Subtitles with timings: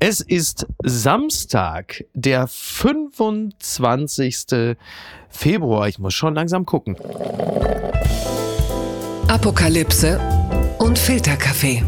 [0.00, 4.76] Es ist Samstag, der 25.
[5.28, 5.88] Februar.
[5.88, 6.96] Ich muss schon langsam gucken.
[9.26, 10.20] Apokalypse
[10.78, 11.82] und Filterkaffee.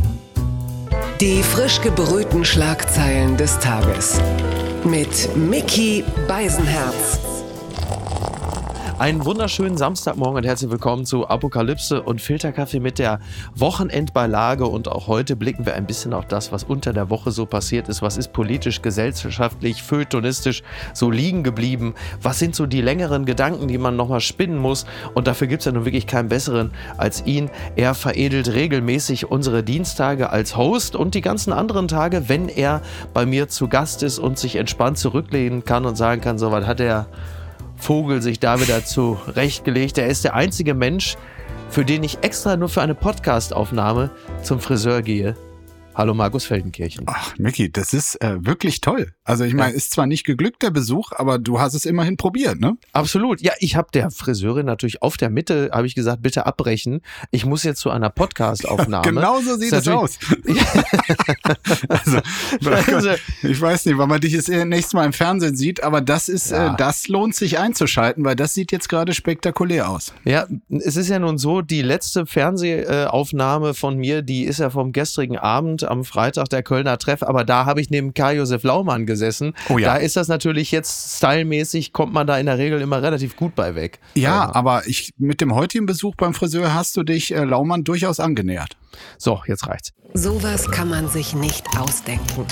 [1.20, 4.21] Die frisch gebrühten Schlagzeilen des Tages.
[4.85, 7.29] Mit Mickey Beisenherz.
[9.01, 13.21] Einen wunderschönen Samstagmorgen und herzlich willkommen zu Apokalypse und Filterkaffee mit der
[13.54, 14.67] Wochenendbeilage.
[14.67, 17.88] Und auch heute blicken wir ein bisschen auf das, was unter der Woche so passiert
[17.88, 18.02] ist.
[18.02, 21.95] Was ist politisch, gesellschaftlich, feuilletonistisch so liegen geblieben?
[22.20, 24.84] Was sind so die längeren Gedanken, die man nochmal spinnen muss?
[25.14, 27.48] Und dafür gibt es ja nun wirklich keinen besseren als ihn.
[27.76, 32.82] Er veredelt regelmäßig unsere Dienstage als Host und die ganzen anderen Tage, wenn er
[33.14, 36.66] bei mir zu Gast ist und sich entspannt zurücklehnen kann und sagen kann, so was
[36.66, 37.06] hat er
[37.80, 39.98] Vogel sich da wieder zurechtgelegt.
[39.98, 41.16] Er ist der einzige Mensch,
[41.70, 44.10] für den ich extra nur für eine Podcastaufnahme
[44.42, 45.34] zum Friseur gehe.
[46.00, 47.04] Hallo Markus Feldenkirchen.
[47.09, 49.12] Ach, Micky, das ist äh, wirklich toll.
[49.22, 52.59] Also ich meine, ist zwar nicht geglückt der Besuch, aber du hast es immerhin probiert,
[52.59, 52.79] ne?
[52.95, 53.43] Absolut.
[53.43, 57.02] Ja, ich habe der Friseurin natürlich auf der Mitte, habe ich gesagt, bitte abbrechen.
[57.32, 59.04] Ich muss jetzt zu einer Podcast-Aufnahme.
[59.10, 60.18] genau so sieht es aus.
[61.90, 62.21] also,
[62.95, 63.10] also,
[63.43, 66.51] ich weiß nicht, weil man dich jetzt nächstes Mal im Fernsehen sieht, aber das ist,
[66.51, 66.73] äh, ja.
[66.73, 70.15] äh, das lohnt sich einzuschalten, weil das sieht jetzt gerade spektakulär aus.
[70.25, 74.93] Ja, es ist ja nun so, die letzte Fernsehaufnahme von mir, die ist ja vom
[74.93, 79.55] gestrigen Abend am Freitag der Kölner Treff, aber da habe ich neben Karl-Josef Laumann gesessen.
[79.69, 79.95] Oh ja.
[79.95, 83.55] Da ist das natürlich jetzt stylmäßig, kommt man da in der Regel immer relativ gut
[83.55, 83.99] bei weg.
[84.15, 84.51] Ja, ähm.
[84.53, 88.77] aber ich, mit dem heutigen Besuch beim Friseur hast du dich äh, Laumann durchaus angenähert.
[89.19, 89.93] So, jetzt reicht's.
[90.15, 92.47] Sowas kann man sich nicht ausdenken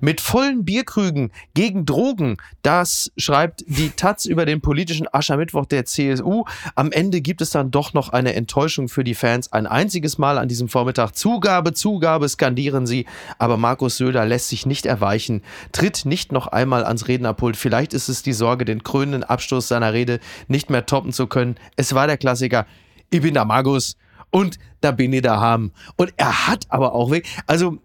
[0.00, 2.36] mit vollen Bierkrügen gegen Drogen.
[2.62, 6.44] Das schreibt die Taz über den politischen Aschermittwoch der CSU.
[6.74, 9.52] Am Ende gibt es dann doch noch eine Enttäuschung für die Fans.
[9.52, 13.06] Ein einziges Mal an diesem Vormittag Zugabe, Zugabe skandieren sie.
[13.38, 15.42] Aber Markus Söder lässt sich nicht erweichen,
[15.72, 17.56] tritt nicht noch einmal ans Rednerpult.
[17.56, 21.56] Vielleicht ist es die Sorge, den krönenden Abstoß seiner Rede nicht mehr toppen zu können.
[21.76, 22.66] Es war der Klassiker.
[23.10, 23.96] Ich bin der Markus
[24.30, 25.72] und da bin ich daheim.
[25.96, 27.78] Und er hat aber auch weg, also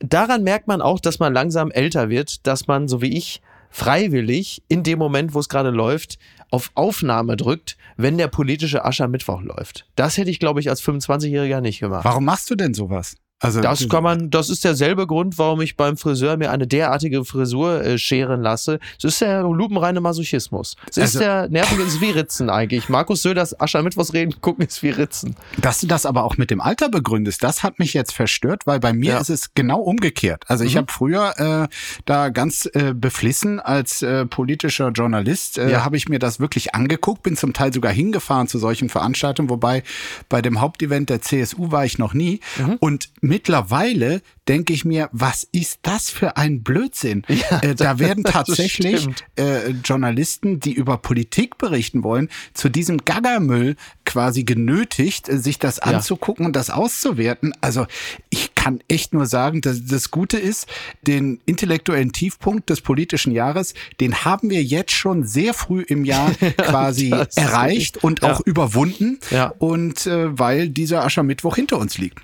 [0.00, 3.40] daran merkt man auch, dass man langsam älter wird, dass man, so wie ich,
[3.70, 6.18] freiwillig in dem Moment, wo es gerade läuft,
[6.50, 9.86] auf Aufnahme drückt, wenn der politische Aschermittwoch läuft.
[9.94, 12.04] Das hätte ich, glaube ich, als 25-Jähriger nicht gemacht.
[12.04, 13.16] Warum machst du denn sowas?
[13.40, 17.24] Also das kann man, das ist derselbe Grund, warum ich beim Friseur mir eine derartige
[17.24, 18.78] Frisur äh, scheren lasse.
[18.98, 20.76] Es ist der lupenreine Masochismus.
[20.90, 22.90] Es also, ist der nervige, ist wie Ritzen eigentlich.
[22.90, 25.36] Markus Söders Aschermittwochs reden, gucken ist wie Ritzen.
[25.58, 28.78] Dass du das aber auch mit dem Alter begründest, das hat mich jetzt verstört, weil
[28.78, 29.18] bei mir ja.
[29.18, 30.44] ist es genau umgekehrt.
[30.48, 30.78] Also ich mhm.
[30.78, 31.68] habe früher äh,
[32.04, 35.84] da ganz äh, beflissen als äh, politischer Journalist, äh, ja.
[35.84, 39.82] habe ich mir das wirklich angeguckt, bin zum Teil sogar hingefahren zu solchen Veranstaltungen, wobei
[40.28, 42.40] bei dem Hauptevent der CSU war ich noch nie.
[42.58, 42.76] Mhm.
[42.80, 47.22] Und mittlerweile denke ich mir, was ist das für ein Blödsinn?
[47.28, 53.76] Ja, äh, da werden tatsächlich äh, Journalisten, die über Politik berichten wollen, zu diesem Gaggermüll
[54.04, 55.84] quasi genötigt, äh, sich das ja.
[55.84, 57.52] anzugucken und das auszuwerten.
[57.60, 57.86] Also
[58.30, 60.66] ich kann echt nur sagen, dass das Gute ist,
[61.06, 66.32] den intellektuellen Tiefpunkt des politischen Jahres, den haben wir jetzt schon sehr früh im Jahr
[66.58, 68.32] quasi erreicht und ja.
[68.32, 69.20] auch überwunden.
[69.58, 72.18] Und äh, weil dieser Aschermittwoch hinter uns liegt.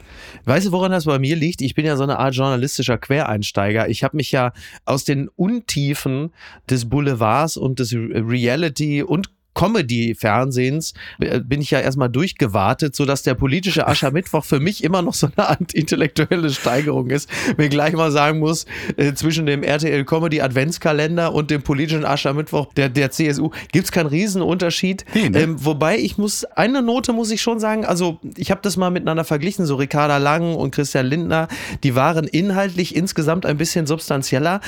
[0.44, 1.60] Weißt du, woran das bei mir liegt?
[1.60, 3.88] Ich bin ja so eine Art journalistischer Quereinsteiger.
[3.88, 4.52] Ich habe mich ja
[4.84, 6.32] aus den Untiefen
[6.68, 13.34] des Boulevards und des Reality und Comedy-Fernsehens äh, bin ich ja erstmal durchgewartet, sodass der
[13.34, 17.28] politische Aschermittwoch für mich immer noch so eine Art intellektuelle Steigerung ist.
[17.56, 22.72] Mir gleich mal sagen muss, äh, zwischen dem RTL Comedy Adventskalender und dem politischen Aschermittwoch
[22.74, 25.04] der, der CSU gibt es keinen Riesenunterschied.
[25.14, 25.40] Nee, ne?
[25.40, 28.90] ähm, wobei ich muss, eine Note muss ich schon sagen, also ich habe das mal
[28.90, 31.48] miteinander verglichen, so Ricarda Lang und Christian Lindner,
[31.82, 34.60] die waren inhaltlich insgesamt ein bisschen substanzieller,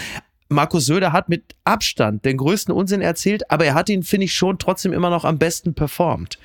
[0.49, 4.35] Markus Söder hat mit Abstand den größten Unsinn erzählt, aber er hat ihn, finde ich,
[4.35, 6.39] schon trotzdem immer noch am besten performt.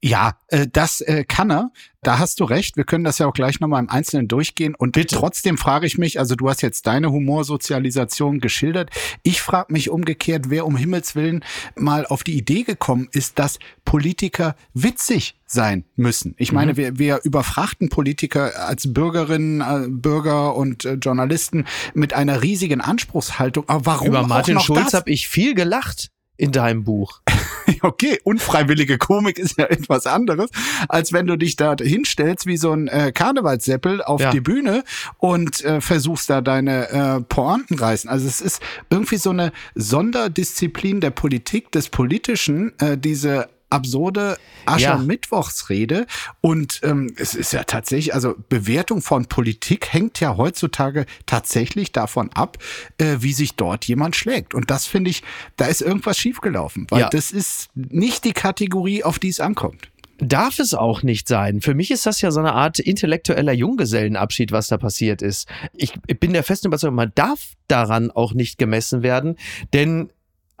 [0.00, 1.70] Ja, äh, das äh, kann er.
[2.02, 2.78] Da hast du recht.
[2.78, 4.74] Wir können das ja auch gleich nochmal im Einzelnen durchgehen.
[4.74, 5.16] Und Bitte.
[5.16, 8.90] trotzdem frage ich mich, also du hast jetzt deine Humorsozialisation geschildert.
[9.22, 11.44] Ich frage mich umgekehrt, wer um Himmels Willen
[11.76, 16.34] mal auf die Idee gekommen ist, dass Politiker witzig sein müssen.
[16.38, 16.76] Ich meine, mhm.
[16.78, 23.68] wir, wir überfrachten Politiker als Bürgerinnen, äh, Bürger und äh, Journalisten mit einer riesigen Anspruchshaltung.
[23.68, 24.06] Aber warum?
[24.06, 26.10] Über Martin Schulz habe ich viel gelacht
[26.40, 27.20] in deinem Buch.
[27.82, 30.50] okay, unfreiwillige Komik ist ja etwas anderes,
[30.88, 34.30] als wenn du dich da hinstellst wie so ein äh, Karnevalsseppel auf ja.
[34.30, 34.82] die Bühne
[35.18, 38.08] und äh, versuchst da deine äh, Pointen reißen.
[38.08, 44.36] Also es ist irgendwie so eine Sonderdisziplin der Politik, des Politischen, äh, diese absurde
[44.66, 46.06] Aschermittwochsrede.
[46.40, 52.30] Und ähm, es ist ja tatsächlich, also Bewertung von Politik hängt ja heutzutage tatsächlich davon
[52.34, 52.58] ab,
[52.98, 54.54] äh, wie sich dort jemand schlägt.
[54.54, 55.22] Und das finde ich,
[55.56, 57.08] da ist irgendwas schiefgelaufen, weil ja.
[57.08, 59.90] das ist nicht die Kategorie, auf die es ankommt.
[60.22, 61.62] Darf es auch nicht sein.
[61.62, 65.48] Für mich ist das ja so eine Art intellektueller Junggesellenabschied, was da passiert ist.
[65.72, 69.36] Ich bin der festen Überzeugung, man darf daran auch nicht gemessen werden,
[69.72, 70.10] denn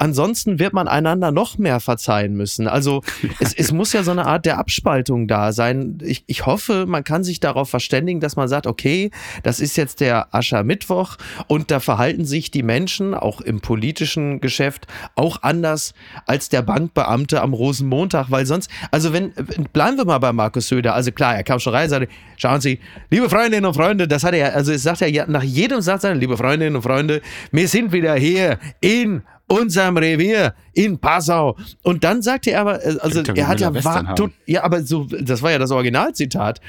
[0.00, 2.66] Ansonsten wird man einander noch mehr verzeihen müssen.
[2.66, 3.02] Also
[3.38, 5.98] es, es muss ja so eine Art der Abspaltung da sein.
[6.02, 9.10] Ich, ich hoffe, man kann sich darauf verständigen, dass man sagt, okay,
[9.42, 11.18] das ist jetzt der Aschermittwoch
[11.48, 14.86] und da verhalten sich die Menschen, auch im politischen Geschäft,
[15.16, 15.92] auch anders
[16.24, 19.34] als der Bankbeamte am Rosenmontag, weil sonst, also wenn,
[19.74, 22.08] bleiben wir mal bei Markus Söder, also klar, er kam schon rein sagte,
[22.38, 22.78] schauen Sie,
[23.10, 26.04] liebe Freundinnen und Freunde, das hat er, also es sagt er ja nach jedem Satz,
[26.04, 27.20] liebe Freundinnen und Freunde,
[27.52, 31.56] wir sind wieder hier in unserem Revier in Passau.
[31.82, 34.14] Und dann sagte er aber, äh, also er hat ja, war,
[34.46, 36.60] ja, aber so, das war ja das Originalzitat.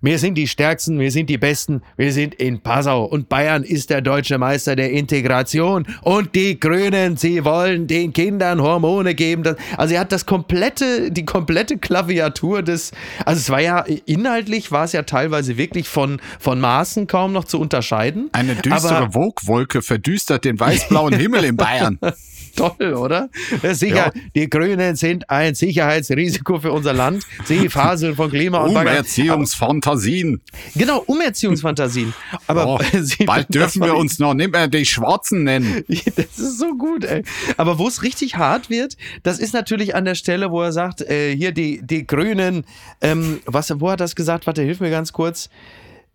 [0.00, 3.90] Wir sind die Stärksten, wir sind die Besten, wir sind in Passau und Bayern ist
[3.90, 9.56] der deutsche Meister der Integration und die Grünen, sie wollen den Kindern Hormone geben.
[9.76, 12.92] Also er hat das komplette, die komplette Klaviatur des,
[13.24, 17.44] also es war ja inhaltlich war es ja teilweise wirklich von, von Maßen kaum noch
[17.44, 18.28] zu unterscheiden.
[18.32, 21.98] Eine düstere Wogwolke verdüstert den weißblauen Himmel in Bayern.
[22.56, 23.30] Toll, oder?
[23.72, 24.22] Sicher, ja.
[24.34, 27.24] die Grünen sind ein Sicherheitsrisiko für unser Land.
[27.44, 30.40] Sie faseln von Klima und Umerziehungsfantasien.
[30.74, 32.14] Genau, Umerziehungsfantasien.
[32.46, 32.78] Aber oh,
[33.26, 35.84] bald dürfen wir uns noch nicht mehr die Schwarzen nennen.
[36.14, 37.22] Das ist so gut, ey.
[37.56, 41.00] Aber wo es richtig hart wird, das ist natürlich an der Stelle, wo er sagt,
[41.00, 42.64] äh, hier die, die Grünen,
[43.00, 44.46] ähm, was, wo hat das gesagt?
[44.46, 45.48] Warte, hilf mir ganz kurz.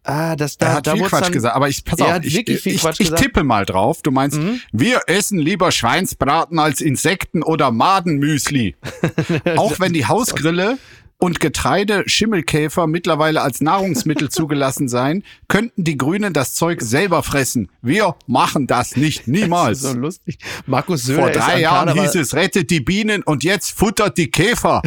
[0.10, 2.36] Ah, das da, er hat da viel Quatsch dann, gesagt, aber ich pass auf, ich,
[2.36, 4.02] ich, ich, ich, tippe mal drauf.
[4.02, 4.60] Du meinst, mhm.
[4.72, 8.76] wir essen lieber Schweinsbraten als Insekten oder Madenmüsli.
[9.56, 10.80] Auch wenn die Hausgrille
[11.20, 17.70] und Getreide, Schimmelkäfer mittlerweile als Nahrungsmittel zugelassen sein, könnten die Grünen das Zeug selber fressen.
[17.82, 19.82] Wir machen das nicht, niemals.
[19.82, 20.40] Das ist so lustig.
[20.66, 24.82] Markus Söder Vor drei Jahren hieß es, rettet die Bienen und jetzt futtert die Käfer.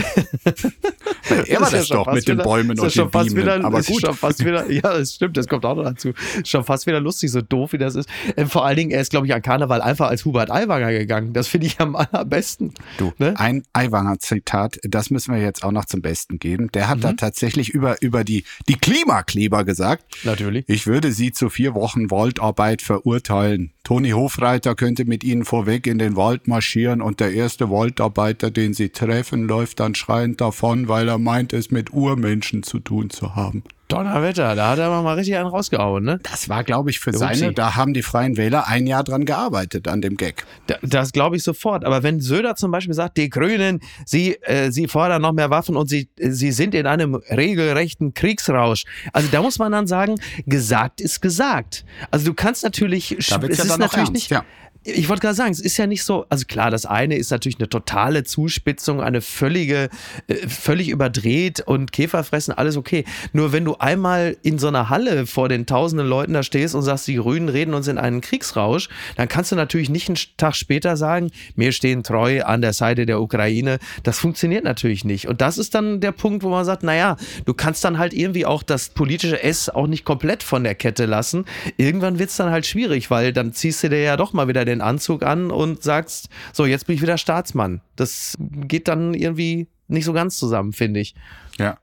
[1.47, 3.37] er war das, das doch mit wieder, den Bäumen und den Bienen.
[3.37, 4.01] Wieder, Aber gut.
[4.01, 6.13] Schon fast wieder, ja, das stimmt, das kommt auch noch dazu.
[6.45, 8.09] Schon fast wieder lustig, so doof wie das ist.
[8.39, 11.35] Ähm, vor allen Dingen, er ist, glaube ich, an Karneval einfach als Hubert Aiwanger gegangen.
[11.35, 12.73] Das finde ich am allerbesten.
[12.97, 13.35] Du, ne?
[13.37, 16.71] ein Aiwanger-Zitat, das müssen wir jetzt auch noch zum Besten Westen geben.
[16.73, 17.03] Der hat mhm.
[17.03, 20.05] da tatsächlich über, über die, die Klimakleber gesagt.
[20.25, 20.65] Natürlich.
[20.69, 23.73] Ich würde sie zu vier Wochen Waldarbeit verurteilen.
[23.85, 28.75] Toni Hofreiter könnte mit ihnen vorweg in den Wald marschieren und der erste Waldarbeiter, den
[28.75, 33.35] sie treffen, läuft dann schreiend davon, weil er meint, es mit Urmenschen zu tun zu
[33.35, 33.65] haben.
[33.93, 36.19] Donnerwetter, da hat er aber mal richtig einen rausgehauen, ne?
[36.23, 39.87] Das war, glaube ich, für seine, da haben die Freien Wähler ein Jahr dran gearbeitet,
[39.87, 40.45] an dem Gag.
[40.67, 41.85] Da, das glaube ich sofort.
[41.85, 45.77] Aber wenn Söder zum Beispiel sagt, die Grünen, sie, äh, sie fordern noch mehr Waffen
[45.77, 48.85] und sie, sie sind in einem regelrechten Kriegsrausch.
[49.13, 50.15] Also da muss man dann sagen,
[50.47, 51.85] gesagt ist gesagt.
[52.11, 54.45] Also du kannst natürlich, da es ja ist natürlich ernst, nicht, ja
[54.85, 57.59] ich wollte gerade sagen, es ist ja nicht so, also klar, das eine ist natürlich
[57.59, 59.89] eine totale Zuspitzung, eine völlige,
[60.27, 63.05] äh, völlig überdreht und Käferfressen, alles okay.
[63.33, 66.83] Nur wenn du einmal in so einer Halle vor den tausenden Leuten da stehst und
[66.83, 70.57] sagst, die Grünen reden uns in einen Kriegsrausch, dann kannst du natürlich nicht einen Tag
[70.57, 73.79] später sagen, wir stehen treu an der Seite der Ukraine.
[74.03, 75.29] Das funktioniert natürlich nicht.
[75.29, 78.47] Und das ist dann der Punkt, wo man sagt, naja, du kannst dann halt irgendwie
[78.47, 81.45] auch das politische S auch nicht komplett von der Kette lassen.
[81.77, 84.65] Irgendwann wird es dann halt schwierig, weil dann ziehst du dir ja doch mal wieder
[84.65, 87.81] den den Anzug an und sagst, so, jetzt bin ich wieder Staatsmann.
[87.97, 91.15] Das geht dann irgendwie nicht so ganz zusammen, finde ich.
[91.59, 91.79] Ja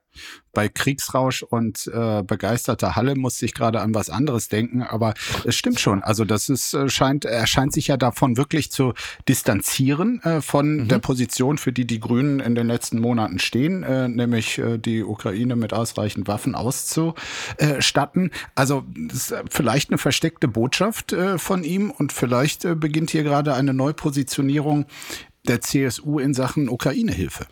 [0.54, 5.14] bei Kriegsrausch und äh, begeisterter Halle musste ich gerade an was anderes denken, aber
[5.46, 6.04] es stimmt schon.
[6.04, 8.94] Also das ist äh, scheint er scheint sich ja davon wirklich zu
[9.28, 10.88] distanzieren äh, von mhm.
[10.88, 15.04] der Position, für die die Grünen in den letzten Monaten stehen, äh, nämlich äh, die
[15.04, 18.32] Ukraine mit ausreichend Waffen auszustatten.
[18.56, 23.24] Also das ist vielleicht eine versteckte Botschaft äh, von ihm und vielleicht äh, beginnt hier
[23.24, 24.86] gerade eine Neupositionierung
[25.48, 27.46] der CSU in Sachen Ukraine-Hilfe.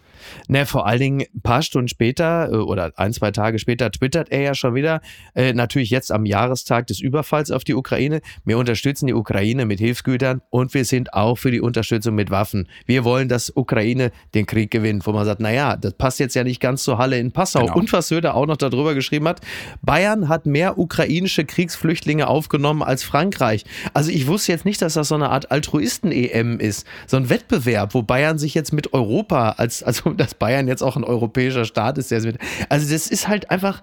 [0.47, 4.31] Ne, vor allen Dingen ein paar Stunden später äh, oder ein, zwei Tage später twittert
[4.31, 5.01] er ja schon wieder,
[5.35, 9.79] äh, natürlich jetzt am Jahrestag des Überfalls auf die Ukraine, wir unterstützen die Ukraine mit
[9.79, 12.67] Hilfsgütern und wir sind auch für die Unterstützung mit Waffen.
[12.85, 16.43] Wir wollen, dass Ukraine den Krieg gewinnt, wo man sagt, naja, das passt jetzt ja
[16.43, 17.65] nicht ganz zur Halle in Passau.
[17.65, 17.75] Genau.
[17.75, 19.41] Und was Söder auch noch darüber geschrieben hat,
[19.81, 23.65] Bayern hat mehr ukrainische Kriegsflüchtlinge aufgenommen als Frankreich.
[23.93, 27.93] Also ich wusste jetzt nicht, dass das so eine Art Altruisten-EM ist, so ein Wettbewerb,
[27.93, 31.97] wo Bayern sich jetzt mit Europa als, also dass Bayern jetzt auch ein europäischer Staat
[31.97, 32.11] ist.
[32.11, 32.21] Der
[32.69, 33.81] also das ist halt einfach,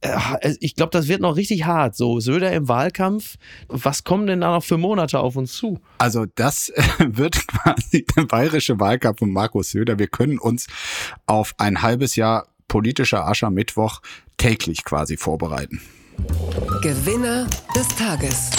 [0.00, 1.96] äh, ich glaube, das wird noch richtig hart.
[1.96, 3.36] So, Söder im Wahlkampf.
[3.68, 5.80] Was kommen denn da noch für Monate auf uns zu?
[5.98, 9.98] Also, das wird quasi der bayerische Wahlkampf von Markus Söder.
[9.98, 10.66] Wir können uns
[11.26, 14.00] auf ein halbes Jahr politischer Aschermittwoch
[14.36, 15.80] täglich quasi vorbereiten.
[16.82, 18.50] Gewinner des Tages.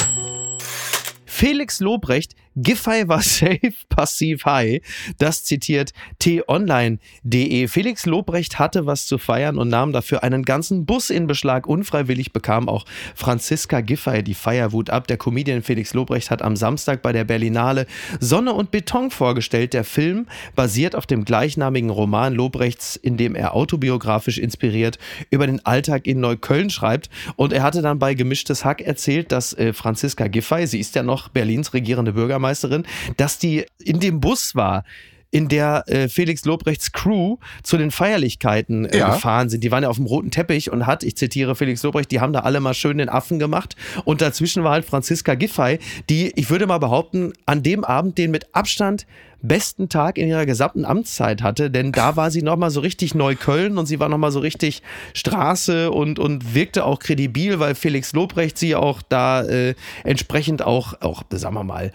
[1.26, 4.82] Felix Lobrecht Giffey war safe, passiv high.
[5.18, 7.68] Das zitiert t-online.de.
[7.68, 11.68] Felix Lobrecht hatte was zu feiern und nahm dafür einen ganzen Bus in Beschlag.
[11.68, 12.86] Unfreiwillig bekam auch
[13.16, 15.08] Franziska Giffey die Feierwut ab.
[15.08, 17.86] Der Comedian Felix Lobrecht hat am Samstag bei der Berlinale
[18.20, 19.74] Sonne und Beton vorgestellt.
[19.74, 25.00] Der Film basiert auf dem gleichnamigen Roman Lobrechts, in dem er autobiografisch inspiriert
[25.30, 27.10] über den Alltag in Neukölln schreibt.
[27.36, 31.04] Und er hatte dann bei Gemischtes Hack erzählt, dass äh, Franziska Giffey, sie ist ja
[31.04, 32.86] noch Berlins regierende Bürgermeisterin, Bürgermeisterin,
[33.18, 34.84] dass die in dem Bus war
[35.32, 39.14] in der äh, Felix Lobrechts Crew zu den Feierlichkeiten äh, ja.
[39.14, 39.64] gefahren sind.
[39.64, 42.34] Die waren ja auf dem roten Teppich und hat, ich zitiere Felix Lobrecht, die haben
[42.34, 43.76] da alle mal schön den Affen gemacht.
[44.06, 45.78] Und dazwischen war halt Franziska Giffey,
[46.10, 49.06] die, ich würde mal behaupten, an dem Abend den mit Abstand
[49.42, 53.78] besten Tag in ihrer gesamten Amtszeit hatte, denn da war sie nochmal so richtig Neukölln
[53.78, 54.82] und sie war nochmal so richtig
[55.14, 61.00] Straße und, und wirkte auch kredibil, weil Felix Lobrecht sie auch da äh, entsprechend auch,
[61.02, 61.94] auch, sagen wir mal,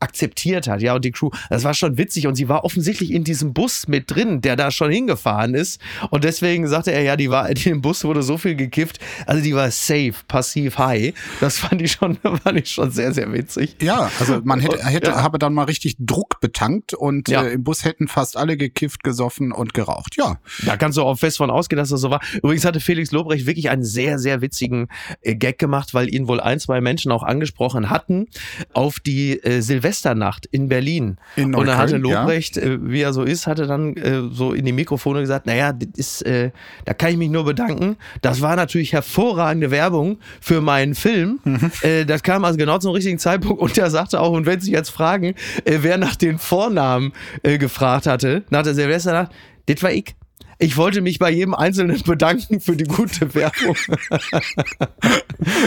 [0.00, 3.22] akzeptiert hat, ja, und die Crew, das war schon witzig und sie war offensichtlich in
[3.22, 5.80] diesem Bus mit drin, der da schon hingefahren ist
[6.10, 9.42] und deswegen sagte er, ja, die war, in dem Bus wurde so viel gekifft, also
[9.42, 13.76] die war safe, passiv high, das fand ich schon, fand ich schon sehr, sehr witzig.
[13.82, 15.22] Ja, also man hätte, hätte, ja.
[15.22, 17.42] habe dann mal richtig Druck betankt und ja.
[17.42, 20.38] äh, im Bus hätten fast alle gekifft, gesoffen und geraucht, ja.
[20.64, 22.20] Da kannst du auch fest von ausgehen, dass das so war.
[22.36, 24.88] Übrigens hatte Felix Lobrecht wirklich einen sehr, sehr witzigen
[25.20, 28.28] äh, Gag gemacht, weil ihn wohl ein, zwei Menschen auch angesprochen hatten
[28.72, 31.16] auf die äh, Silvester Silvesternacht in Berlin.
[31.36, 32.62] In und dann hatte Lobrecht, ja.
[32.62, 35.88] äh, wie er so ist, hatte dann äh, so in die Mikrofone gesagt, naja, das
[35.96, 36.50] ist, äh,
[36.84, 37.96] da kann ich mich nur bedanken.
[38.22, 41.40] Das war natürlich hervorragende Werbung für meinen Film.
[41.44, 41.72] Mhm.
[41.82, 44.72] Äh, das kam also genau zum richtigen Zeitpunkt und er sagte auch, und wenn Sie
[44.72, 49.32] jetzt fragen, äh, wer nach den Vornamen äh, gefragt hatte, nach der Silvesternacht,
[49.66, 50.14] das war ich.
[50.62, 53.76] Ich wollte mich bei jedem Einzelnen bedanken für die gute Werbung.
[54.20, 54.42] das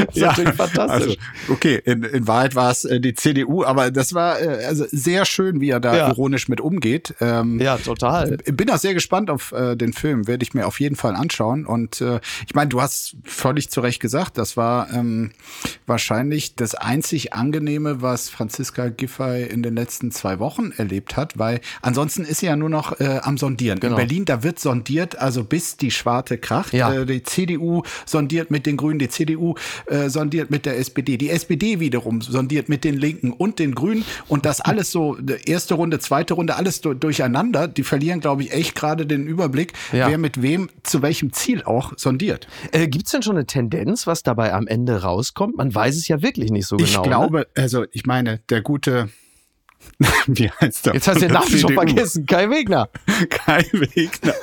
[0.09, 1.17] ist ja, natürlich fantastisch.
[1.17, 1.17] Also,
[1.50, 5.25] okay, in, in Wahrheit war es äh, die CDU, aber das war äh, also sehr
[5.25, 6.09] schön, wie er da ja.
[6.09, 7.15] ironisch mit umgeht.
[7.21, 8.38] Ähm, ja, total.
[8.45, 11.65] Bin auch sehr gespannt auf äh, den Film, werde ich mir auf jeden Fall anschauen.
[11.65, 15.31] Und äh, ich meine, du hast völlig zu Recht gesagt, das war ähm,
[15.88, 21.62] wahrscheinlich das einzig Angenehme, was Franziska Giffey in den letzten zwei Wochen erlebt hat, weil
[21.81, 23.79] ansonsten ist sie ja nur noch äh, am Sondieren.
[23.79, 23.95] Genau.
[23.95, 26.73] In Berlin, da wird sondiert sondiert, also bis die Schwarte kracht.
[26.73, 26.93] Ja.
[26.93, 31.29] Äh, die CDU sondiert mit den Grünen, die CDU äh, sondiert mit der SPD, die
[31.29, 35.99] SPD wiederum sondiert mit den Linken und den Grünen und das alles so, erste Runde,
[35.99, 37.67] zweite Runde, alles durcheinander.
[37.67, 40.09] Die verlieren, glaube ich, echt gerade den Überblick, ja.
[40.09, 42.47] wer mit wem zu welchem Ziel auch sondiert.
[42.71, 45.55] Äh, Gibt es denn schon eine Tendenz, was dabei am Ende rauskommt?
[45.55, 46.89] Man weiß es ja wirklich nicht so genau.
[46.89, 47.47] Ich glaube, ne?
[47.55, 49.09] also ich meine, der gute
[50.27, 50.93] Wie heißt der?
[50.93, 51.59] Jetzt hast du den Namen CDU.
[51.59, 52.25] schon vergessen.
[52.25, 52.89] Kai Wegner.
[53.29, 54.33] Kai Wegner.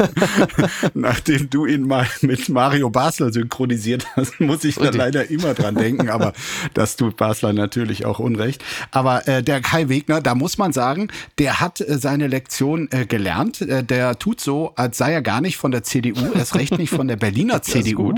[0.94, 5.74] Nachdem du ihn mal mit Mario Basler synchronisiert hast, muss ich da leider immer dran
[5.74, 6.32] denken, aber
[6.74, 8.62] das tut Basler natürlich auch unrecht.
[8.90, 13.06] Aber äh, der Kai Wegner, da muss man sagen, der hat äh, seine Lektion äh,
[13.06, 13.60] gelernt.
[13.60, 16.90] Äh, der tut so, als sei er gar nicht von der CDU, erst recht nicht
[16.90, 18.14] von der Berliner CDU.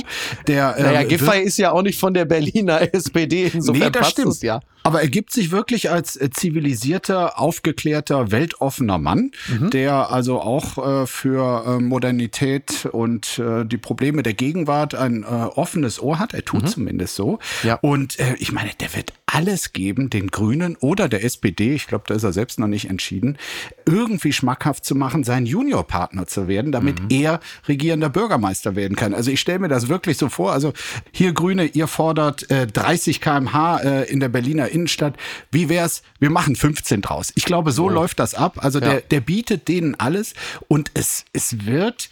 [0.47, 4.11] Der, äh, naja, Giffey ist ja auch nicht von der Berliner SPD, insofern nee, das
[4.11, 4.43] stimmt.
[4.43, 4.61] Ja.
[4.83, 9.71] Aber er gibt sich wirklich als äh, zivilisierter, aufgeklärter, weltoffener Mann, mhm.
[9.71, 15.27] der also auch äh, für äh, Modernität und äh, die Probleme der Gegenwart ein äh,
[15.27, 16.35] offenes Ohr hat.
[16.35, 16.67] Er tut mhm.
[16.67, 17.39] zumindest so.
[17.63, 17.79] Ja.
[17.83, 22.05] Und äh, ich meine, der wird alles geben, den Grünen oder der SPD, ich glaube,
[22.07, 23.39] da ist er selbst noch nicht entschieden,
[23.87, 27.09] irgendwie schmackhaft zu machen, sein Juniorpartner zu werden, damit mhm.
[27.11, 29.15] er regierender Bürgermeister werden kann.
[29.15, 30.53] Also ich stelle mir das wirklich so vor.
[30.53, 30.73] Also
[31.13, 35.17] hier Grüne, ihr fordert äh, 30 kmh in der Berliner Innenstadt.
[35.51, 36.03] Wie wär's?
[36.19, 37.33] Wir machen 15 draus.
[37.35, 37.89] Ich glaube, so oh.
[37.89, 38.59] läuft das ab.
[38.63, 38.89] Also ja.
[38.89, 40.35] der, der bietet denen alles
[40.69, 42.11] und es, es wird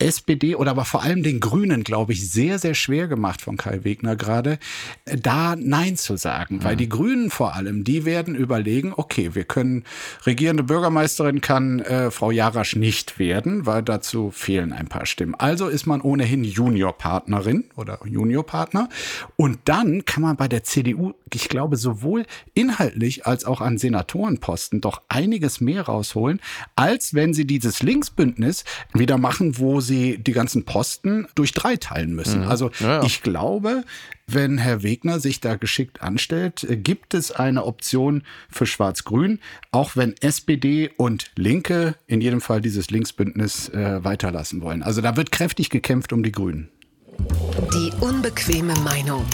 [0.00, 3.82] SPD oder aber vor allem den Grünen, glaube ich, sehr, sehr schwer gemacht von Kai
[3.82, 4.58] Wegner gerade,
[5.04, 6.56] da Nein zu sagen.
[6.56, 6.64] Mhm.
[6.64, 9.84] Weil die Grünen vor allem, die werden überlegen, okay, wir können,
[10.24, 15.34] regierende Bürgermeisterin kann äh, Frau Jarasch nicht werden, weil dazu fehlen ein paar Stimmen.
[15.34, 18.88] Also ist man ohnehin Juniorpartnerin oder Juniorpartner.
[19.34, 22.24] Und dann kann man bei der CDU, ich glaube, sowohl
[22.54, 26.40] inhaltlich als auch an Senatorenposten doch einiges mehr rausholen,
[26.76, 28.64] als wenn sie dieses Linksbündnis
[28.94, 32.42] wieder machen, wo sie die ganzen Posten durch drei teilen müssen.
[32.42, 32.48] Mhm.
[32.48, 33.02] Also ja, ja.
[33.02, 33.84] ich glaube,
[34.26, 39.40] wenn Herr Wegner sich da geschickt anstellt, äh, gibt es eine Option für Schwarz-Grün,
[39.72, 44.82] auch wenn SPD und Linke in jedem Fall dieses Linksbündnis äh, weiterlassen wollen.
[44.82, 46.68] Also da wird kräftig gekämpft um die Grünen.
[47.74, 49.24] Die unbequeme Meinung.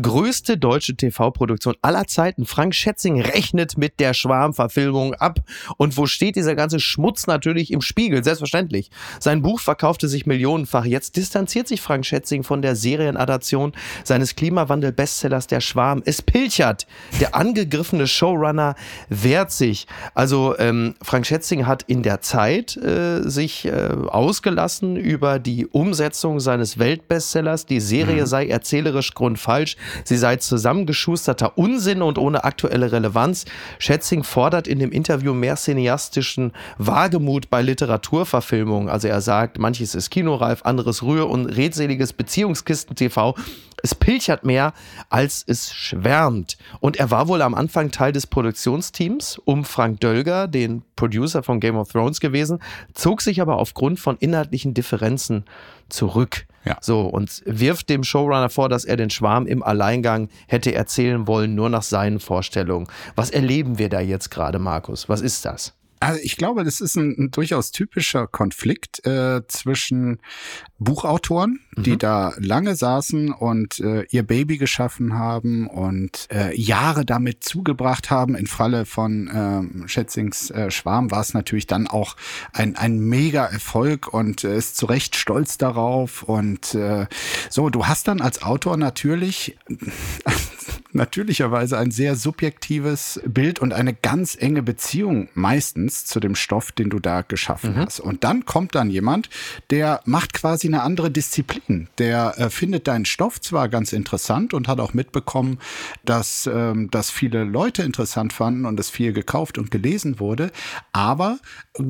[0.00, 2.46] Größte deutsche TV-Produktion aller Zeiten.
[2.46, 5.40] Frank Schätzing rechnet mit der Schwarm-Verfilmung ab.
[5.76, 8.22] Und wo steht dieser ganze Schmutz natürlich im Spiegel?
[8.24, 8.90] Selbstverständlich.
[9.18, 10.84] Sein Buch verkaufte sich millionenfach.
[10.84, 13.72] Jetzt distanziert sich Frank Schätzing von der Serienadaption
[14.04, 16.02] seines Klimawandel-Bestsellers Der Schwarm.
[16.04, 16.86] Es pilchert.
[17.20, 18.74] Der angegriffene Showrunner
[19.08, 19.86] wehrt sich.
[20.14, 26.40] Also ähm, Frank Schätzing hat in der Zeit äh, sich äh, ausgelassen über die Umsetzung
[26.40, 27.66] seines Weltbestsellers.
[27.66, 28.26] Die Serie mhm.
[28.26, 29.76] sei erzählerisch grundfalsch.
[30.04, 33.44] Sie sei zusammengeschusterter Unsinn und ohne aktuelle Relevanz.
[33.78, 38.88] Schätzing fordert in dem Interview mehr cineastischen Wagemut bei Literaturverfilmungen.
[38.88, 43.34] Also er sagt, manches ist kinoreif, anderes Rühr- und redseliges Beziehungskisten-TV.
[43.82, 44.72] Es pilchert mehr,
[45.08, 46.58] als es schwärmt.
[46.80, 51.60] Und er war wohl am Anfang Teil des Produktionsteams um Frank Dölger, den Producer von
[51.60, 52.60] Game of Thrones gewesen,
[52.94, 55.44] zog sich aber aufgrund von inhaltlichen Differenzen
[55.88, 56.46] zurück.
[56.64, 56.76] Ja.
[56.80, 61.54] So, und wirft dem Showrunner vor, dass er den Schwarm im Alleingang hätte erzählen wollen,
[61.54, 62.86] nur nach seinen Vorstellungen.
[63.16, 65.08] Was erleben wir da jetzt gerade, Markus?
[65.08, 65.74] Was ist das?
[66.00, 70.20] Also ich glaube, das ist ein, ein durchaus typischer Konflikt äh, zwischen
[70.82, 71.98] Buchautoren, die mhm.
[71.98, 78.34] da lange saßen und äh, ihr Baby geschaffen haben und äh, Jahre damit zugebracht haben.
[78.34, 79.28] Im Falle von
[79.84, 82.16] äh, Schätzings äh, Schwarm war es natürlich dann auch
[82.54, 86.22] ein, ein mega Erfolg und äh, ist zu Recht stolz darauf.
[86.22, 87.06] Und äh,
[87.50, 89.58] so, du hast dann als Autor natürlich
[90.92, 96.88] natürlicherweise ein sehr subjektives Bild und eine ganz enge Beziehung meistens zu dem Stoff, den
[96.88, 97.80] du da geschaffen mhm.
[97.80, 98.00] hast.
[98.00, 99.28] Und dann kommt dann jemand,
[99.68, 101.88] der macht quasi eine andere Disziplin.
[101.98, 105.58] Der äh, findet deinen Stoff zwar ganz interessant und hat auch mitbekommen,
[106.04, 110.50] dass ähm, das viele Leute interessant fanden und es viel gekauft und gelesen wurde,
[110.92, 111.38] aber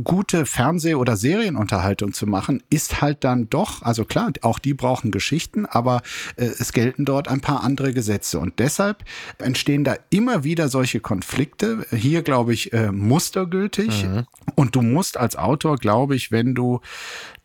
[0.05, 5.11] gute Fernseh- oder Serienunterhaltung zu machen, ist halt dann doch, also klar, auch die brauchen
[5.11, 6.03] Geschichten, aber
[6.37, 8.39] äh, es gelten dort ein paar andere Gesetze.
[8.39, 9.05] Und deshalb
[9.39, 11.87] entstehen da immer wieder solche Konflikte.
[11.91, 14.05] Hier, glaube ich, äh, mustergültig.
[14.05, 14.27] Mhm.
[14.55, 16.81] Und du musst als Autor, glaube ich, wenn du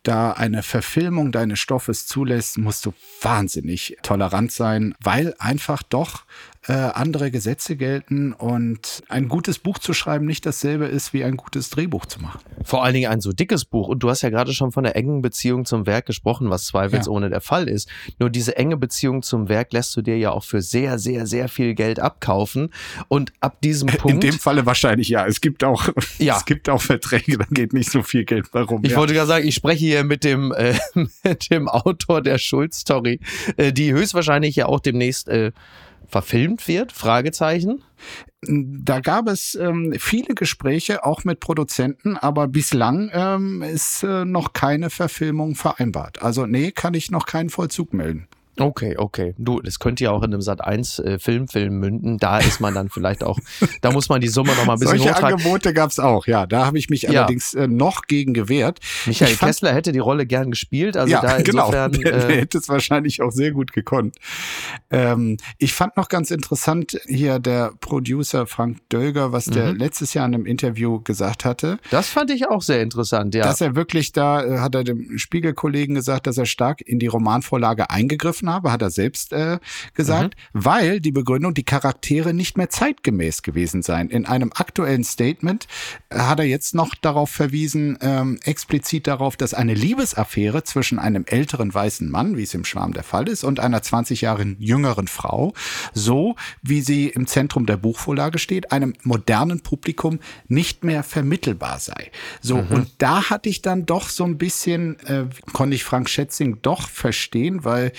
[0.06, 6.24] da eine Verfilmung deines Stoffes zulässt, musst du wahnsinnig tolerant sein, weil einfach doch
[6.68, 11.36] äh, andere Gesetze gelten und ein gutes Buch zu schreiben nicht dasselbe ist, wie ein
[11.36, 12.40] gutes Drehbuch zu machen.
[12.64, 13.88] Vor allen Dingen ein so dickes Buch.
[13.88, 17.26] Und du hast ja gerade schon von der engen Beziehung zum Werk gesprochen, was zweifelsohne
[17.26, 17.30] ja.
[17.30, 17.88] der Fall ist.
[18.18, 21.48] Nur diese enge Beziehung zum Werk lässt du dir ja auch für sehr, sehr, sehr
[21.48, 22.70] viel Geld abkaufen.
[23.08, 24.24] Und ab diesem Punkt.
[24.24, 25.24] In dem Falle wahrscheinlich ja.
[25.26, 25.88] Es gibt auch,
[26.18, 26.36] ja.
[26.36, 28.84] es gibt auch Verträge, da geht nicht so viel Geld warum.
[28.84, 28.96] Ich ja.
[28.96, 30.74] wollte gerade sagen, ich spreche hier mit dem, äh,
[31.22, 33.20] mit dem Autor der Schuld-Story,
[33.56, 35.52] äh, die höchstwahrscheinlich ja auch demnächst äh,
[36.08, 36.92] verfilmt wird?
[36.92, 37.82] Fragezeichen.
[38.42, 44.52] Da gab es ähm, viele Gespräche, auch mit Produzenten, aber bislang ähm, ist äh, noch
[44.52, 46.22] keine Verfilmung vereinbart.
[46.22, 48.28] Also nee, kann ich noch keinen Vollzug melden.
[48.58, 49.34] Okay, okay.
[49.36, 52.18] Du, das könnte ja auch in einem Sat 1 äh, Filmfilm münden.
[52.18, 53.38] Da ist man dann vielleicht auch,
[53.82, 55.38] da muss man die Summe noch mal ein bisschen Solche hochtragen.
[55.38, 56.46] Angebote gab's auch, ja.
[56.46, 57.10] Da habe ich mich ja.
[57.10, 58.80] allerdings äh, noch gegen gewehrt.
[59.04, 61.66] Michael fand, Kessler hätte die Rolle gern gespielt, also ja, da genau.
[61.66, 61.92] insofern.
[61.92, 62.10] Genau.
[62.10, 64.16] Der, der äh, hätte es wahrscheinlich auch sehr gut gekonnt.
[64.90, 69.78] Ähm, ich fand noch ganz interessant hier der Producer Frank Dölger, was der mhm.
[69.78, 71.78] letztes Jahr in einem Interview gesagt hatte.
[71.90, 73.44] Das fand ich auch sehr interessant, ja.
[73.44, 77.06] Dass er wirklich da, äh, hat er dem Spiegelkollegen gesagt, dass er stark in die
[77.06, 79.58] Romanvorlage eingegriffen habe, hat er selbst äh,
[79.94, 80.64] gesagt, mhm.
[80.64, 84.10] weil die Begründung, die Charaktere nicht mehr zeitgemäß gewesen seien.
[84.10, 85.66] In einem aktuellen Statement
[86.10, 91.24] äh, hat er jetzt noch darauf verwiesen, ähm, explizit darauf, dass eine Liebesaffäre zwischen einem
[91.26, 95.08] älteren weißen Mann, wie es im Schwarm der Fall ist, und einer 20 Jahre jüngeren
[95.08, 95.52] Frau,
[95.92, 102.10] so wie sie im Zentrum der Buchvorlage steht, einem modernen Publikum nicht mehr vermittelbar sei.
[102.40, 102.68] So, mhm.
[102.68, 106.88] und da hatte ich dann doch so ein bisschen, äh, konnte ich Frank Schätzing doch
[106.88, 107.92] verstehen, weil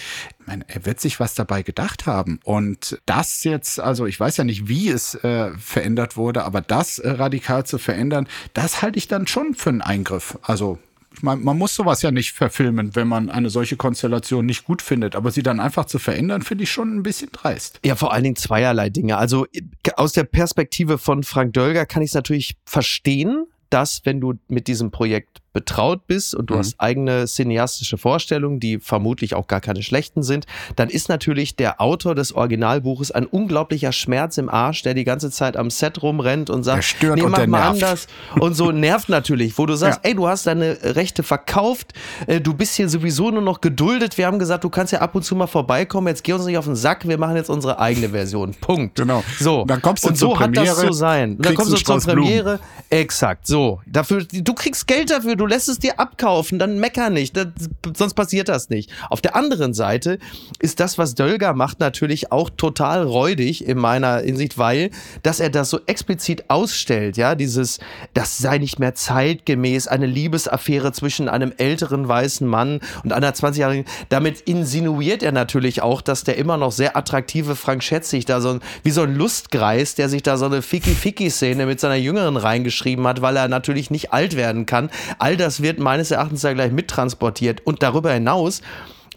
[0.47, 2.39] meine, er wird sich was dabei gedacht haben.
[2.43, 6.99] Und das jetzt, also ich weiß ja nicht, wie es äh, verändert wurde, aber das
[6.99, 10.39] äh, radikal zu verändern, das halte ich dann schon für einen Eingriff.
[10.41, 10.79] Also
[11.21, 15.15] man, man muss sowas ja nicht verfilmen, wenn man eine solche Konstellation nicht gut findet.
[15.15, 17.79] Aber sie dann einfach zu verändern, finde ich schon ein bisschen dreist.
[17.85, 19.17] Ja, vor allen Dingen zweierlei Dinge.
[19.17, 19.47] Also
[19.95, 24.67] aus der Perspektive von Frank Dölger kann ich es natürlich verstehen, dass wenn du mit
[24.67, 26.59] diesem Projekt betraut bist und du mhm.
[26.59, 31.81] hast eigene cineastische Vorstellungen, die vermutlich auch gar keine schlechten sind, dann ist natürlich der
[31.81, 36.51] Autor des Originalbuches ein unglaublicher Schmerz im Arsch, der die ganze Zeit am Set rumrennt
[36.51, 37.83] und sagt, nee, mach mal nervt.
[37.83, 38.07] anders.
[38.39, 40.11] Und so nervt natürlich, wo du sagst, ja.
[40.11, 41.93] ey, du hast deine Rechte verkauft,
[42.27, 44.19] äh, du bist hier sowieso nur noch geduldet.
[44.19, 46.59] Wir haben gesagt, du kannst ja ab und zu mal vorbeikommen, jetzt geh uns nicht
[46.59, 48.53] auf den Sack, wir machen jetzt unsere eigene Version.
[48.61, 48.93] Punkt.
[48.93, 49.23] Genau.
[49.39, 49.65] So.
[49.65, 51.31] Dann kommst du und so Premiere, hat das zu sein.
[51.37, 52.43] Und dann kommst du zur Premiere.
[52.43, 52.59] Blumen.
[52.91, 53.47] Exakt.
[53.47, 53.56] So.
[53.57, 57.47] So, dafür, du kriegst Geld dafür, du lässt es dir abkaufen, dann mecker nicht, das,
[57.95, 58.91] sonst passiert das nicht.
[59.09, 60.19] Auf der anderen Seite
[60.59, 64.91] ist das, was Dölger macht, natürlich auch total räudig in meiner Hinsicht, weil,
[65.23, 67.79] dass er das so explizit ausstellt, ja, dieses,
[68.13, 73.85] das sei nicht mehr zeitgemäß, eine Liebesaffäre zwischen einem älteren weißen Mann und einer 20-jährigen,
[74.09, 78.59] damit insinuiert er natürlich auch, dass der immer noch sehr attraktive Frank Schätzig da so
[78.83, 83.23] wie so ein Lustgreis, der sich da so eine Ficky-Ficky-Szene mit seiner Jüngeren reingeschrieben hat,
[83.23, 84.89] weil er natürlich nicht alt werden kann.
[85.19, 87.65] All das wird meines Erachtens da gleich mittransportiert.
[87.65, 88.61] Und darüber hinaus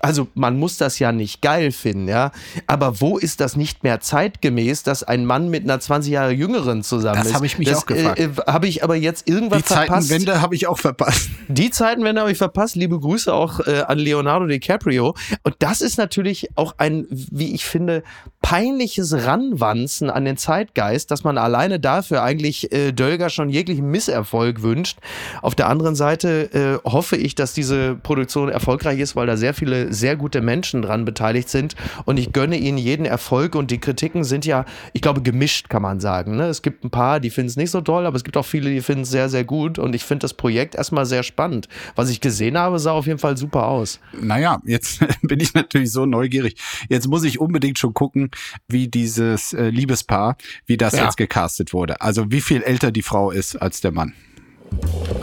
[0.01, 2.33] also man muss das ja nicht geil finden, ja.
[2.67, 6.83] Aber wo ist das nicht mehr zeitgemäß, dass ein Mann mit einer 20 Jahre Jüngeren
[6.83, 7.31] zusammen das ist?
[7.31, 8.19] Das habe ich mich das, auch gefragt.
[8.19, 10.09] Äh, äh, habe ich aber jetzt irgendwas Die verpasst?
[10.09, 11.31] Die Zeitenwende habe ich auch verpasst.
[11.49, 12.77] Die Zeitenwende habe ich verpasst.
[12.77, 15.15] Liebe Grüße auch äh, an Leonardo DiCaprio.
[15.43, 18.03] Und das ist natürlich auch ein, wie ich finde,
[18.43, 24.63] peinliches Ranwanzen an den Zeitgeist, dass man alleine dafür eigentlich äh, Dölger schon jeglichen Misserfolg
[24.63, 24.99] wünscht.
[25.43, 29.53] Auf der anderen Seite äh, hoffe ich, dass diese Produktion erfolgreich ist, weil da sehr
[29.53, 31.77] viele sehr gute Menschen dran beteiligt sind.
[32.07, 33.55] Und ich gönne ihnen jeden Erfolg.
[33.55, 36.37] Und die Kritiken sind ja, ich glaube, gemischt, kann man sagen.
[36.37, 36.47] Ne?
[36.47, 38.71] Es gibt ein paar, die finden es nicht so toll, aber es gibt auch viele,
[38.71, 39.79] die finden es sehr, sehr gut.
[39.79, 41.69] Und ich finde das Projekt erstmal sehr spannend.
[41.95, 44.01] Was ich gesehen habe, sah auf jeden Fall super aus.
[44.19, 46.57] Naja, jetzt bin ich natürlich so neugierig.
[46.89, 48.30] Jetzt muss ich unbedingt schon gucken,
[48.69, 51.05] wie dieses äh, Liebespaar, wie das ja.
[51.05, 52.01] jetzt gecastet wurde.
[52.01, 54.15] Also wie viel älter die Frau ist als der Mann.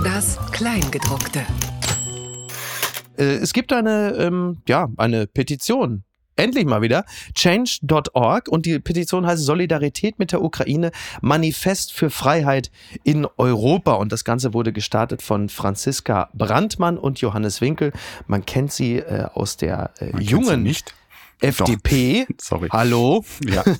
[0.03, 1.45] Das Kleingedruckte.
[3.17, 6.03] Äh, es gibt eine, ähm, ja, eine Petition
[6.37, 10.91] endlich mal wieder, change.org und die Petition heißt Solidarität mit der Ukraine,
[11.21, 12.71] Manifest für Freiheit
[13.03, 17.91] in Europa und das Ganze wurde gestartet von Franziska Brandmann und Johannes Winkel.
[18.27, 20.93] Man kennt sie äh, aus der äh, jungen nicht.
[21.39, 22.25] FDP.
[22.27, 22.35] Doch.
[22.41, 22.69] Sorry.
[22.71, 23.23] Hallo.
[23.45, 23.63] Ja.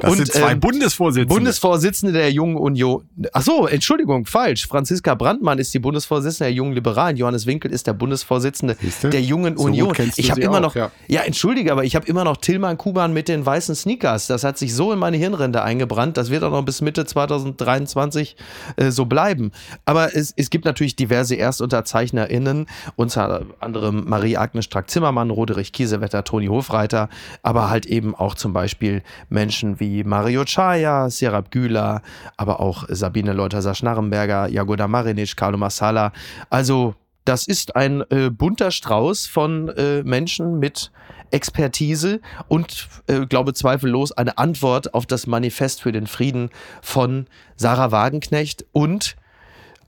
[0.00, 1.34] Das und, sind zwei ähm, Bundesvorsitzende.
[1.34, 3.04] Bundesvorsitzende der Jungen Union.
[3.32, 4.66] Ach so, Entschuldigung, falsch.
[4.66, 7.16] Franziska Brandmann ist die Bundesvorsitzende der Jungen Liberalen.
[7.16, 9.10] Johannes Winkel ist der Bundesvorsitzende Siehste?
[9.10, 9.94] der Jungen so Union.
[10.16, 10.90] Ich habe immer auch, noch, ja.
[11.08, 14.26] ja, entschuldige, aber ich habe immer noch Tillmann Kuban mit den weißen Sneakers.
[14.26, 16.16] Das hat sich so in meine Hirnrinde eingebrannt.
[16.16, 18.36] Das wird auch noch bis Mitte 2023
[18.76, 19.52] äh, so bleiben.
[19.84, 26.81] Aber es, es gibt natürlich diverse ErstunterzeichnerInnen, unter anderem Marie-Agnes Strack-Zimmermann, Roderich Kiesewetter, Toni Hofreiter
[26.82, 27.08] weiter,
[27.42, 32.02] aber halt eben auch zum Beispiel Menschen wie Mario Chaya, Serap Güler,
[32.36, 36.12] aber auch Sabine Leuter-Schnarrenberger, Jagoda Marinic, Carlo Massala.
[36.50, 40.90] Also das ist ein äh, bunter Strauß von äh, Menschen mit
[41.30, 46.50] Expertise und, äh, glaube zweifellos, eine Antwort auf das Manifest für den Frieden
[46.82, 49.16] von Sarah Wagenknecht und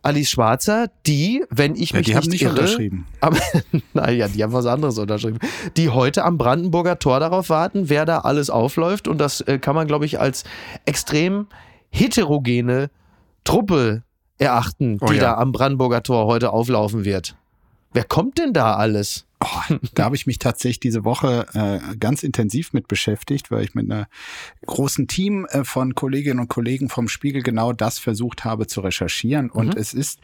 [0.05, 3.07] Alice Schwarzer, die, wenn ich mich ja, die nicht, nicht irre, unterschrieben.
[3.21, 3.39] Aber,
[3.95, 5.39] naja, die haben was anderes unterschrieben.
[5.77, 9.09] Die heute am Brandenburger Tor darauf warten, wer da alles aufläuft.
[9.09, 10.45] Und das äh, kann man, glaube ich, als
[10.85, 11.47] extrem
[11.91, 12.91] heterogene
[13.45, 14.03] Truppe
[14.39, 15.23] erachten, oh, die ja.
[15.23, 17.37] da am Brandenburger Tor heute auflaufen wird.
[17.93, 19.25] Wer kommt denn da alles?
[19.45, 23.75] Oh, da habe ich mich tatsächlich diese Woche äh, ganz intensiv mit beschäftigt, weil ich
[23.75, 24.07] mit einem
[24.65, 29.51] großen Team äh, von Kolleginnen und Kollegen vom Spiegel genau das versucht habe zu recherchieren.
[29.51, 29.81] Und mhm.
[29.81, 30.21] es ist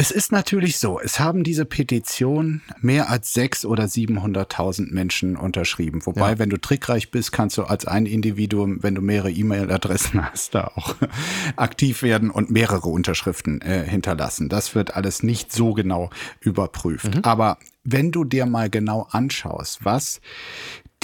[0.00, 6.06] es ist natürlich so, es haben diese Petition mehr als sechs oder 700.000 Menschen unterschrieben.
[6.06, 6.38] Wobei, ja.
[6.38, 10.70] wenn du trickreich bist, kannst du als ein Individuum, wenn du mehrere E-Mail-Adressen hast, da
[10.76, 10.94] auch
[11.56, 14.48] aktiv werden und mehrere Unterschriften äh, hinterlassen.
[14.48, 17.16] Das wird alles nicht so genau überprüft.
[17.16, 17.24] Mhm.
[17.24, 20.20] Aber wenn du dir mal genau anschaust, was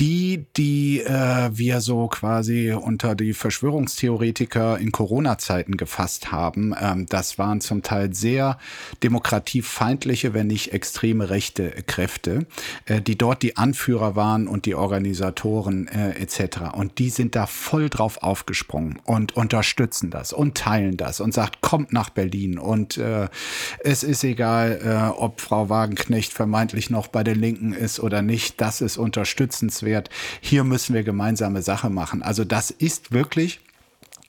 [0.01, 7.39] die, die äh, wir so quasi unter die Verschwörungstheoretiker in Corona-Zeiten gefasst haben, ähm, das
[7.39, 8.59] waren zum Teil sehr
[9.05, 12.47] demokratiefeindliche, wenn nicht extreme rechte Kräfte,
[12.87, 16.75] äh, die dort die Anführer waren und die Organisatoren äh, etc.
[16.75, 21.61] Und die sind da voll drauf aufgesprungen und unterstützen das und teilen das und sagt,
[21.61, 23.29] kommt nach Berlin und äh,
[23.79, 28.61] es ist egal, äh, ob Frau Wagenknecht vermeintlich noch bei den Linken ist oder nicht,
[28.61, 30.11] das ist unterstützenswert wert.
[30.41, 32.23] Hier müssen wir gemeinsame Sache machen.
[32.23, 33.61] Also das ist wirklich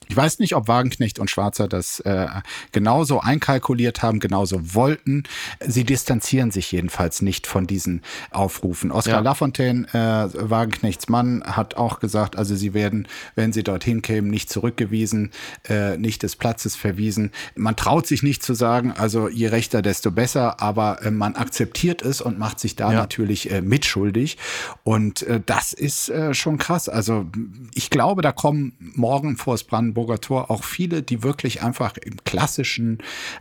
[0.08, 2.26] ich weiß nicht, ob Wagenknecht und Schwarzer das äh,
[2.72, 5.24] genauso einkalkuliert haben, genauso wollten.
[5.66, 8.92] Sie distanzieren sich jedenfalls nicht von diesen Aufrufen.
[8.92, 9.20] Oskar ja.
[9.20, 14.50] Lafontaine, äh, Wagenknechts Mann, hat auch gesagt, also sie werden, wenn sie dorthin kämen, nicht
[14.50, 15.30] zurückgewiesen,
[15.68, 17.32] äh, nicht des Platzes verwiesen.
[17.56, 22.02] Man traut sich nicht zu sagen, also je rechter, desto besser, aber äh, man akzeptiert
[22.02, 22.98] es und macht sich da ja.
[22.98, 24.38] natürlich äh, mitschuldig.
[24.84, 26.88] Und äh, das ist äh, schon krass.
[26.88, 27.26] Also
[27.74, 31.96] ich glaube, da kommen morgen vor das Brandenburg Brandenburger Tor auch viele, die wirklich einfach
[31.96, 32.98] im klassischen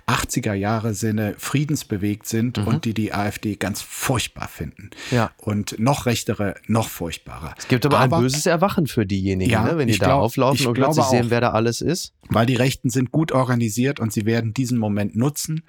[0.08, 2.68] 80er Jahre Sinne friedensbewegt sind mhm.
[2.68, 4.90] und die die AfD ganz furchtbar finden.
[5.12, 5.32] Ja.
[5.38, 7.54] Und noch rechtere, noch furchtbarer.
[7.58, 9.78] Es gibt aber, aber ein böses Erwachen für diejenigen, ja, ne?
[9.78, 12.14] wenn die da glaub, auflaufen und plötzlich sehen, wer da alles ist.
[12.30, 15.64] Weil die Rechten sind gut organisiert und sie werden diesen Moment nutzen.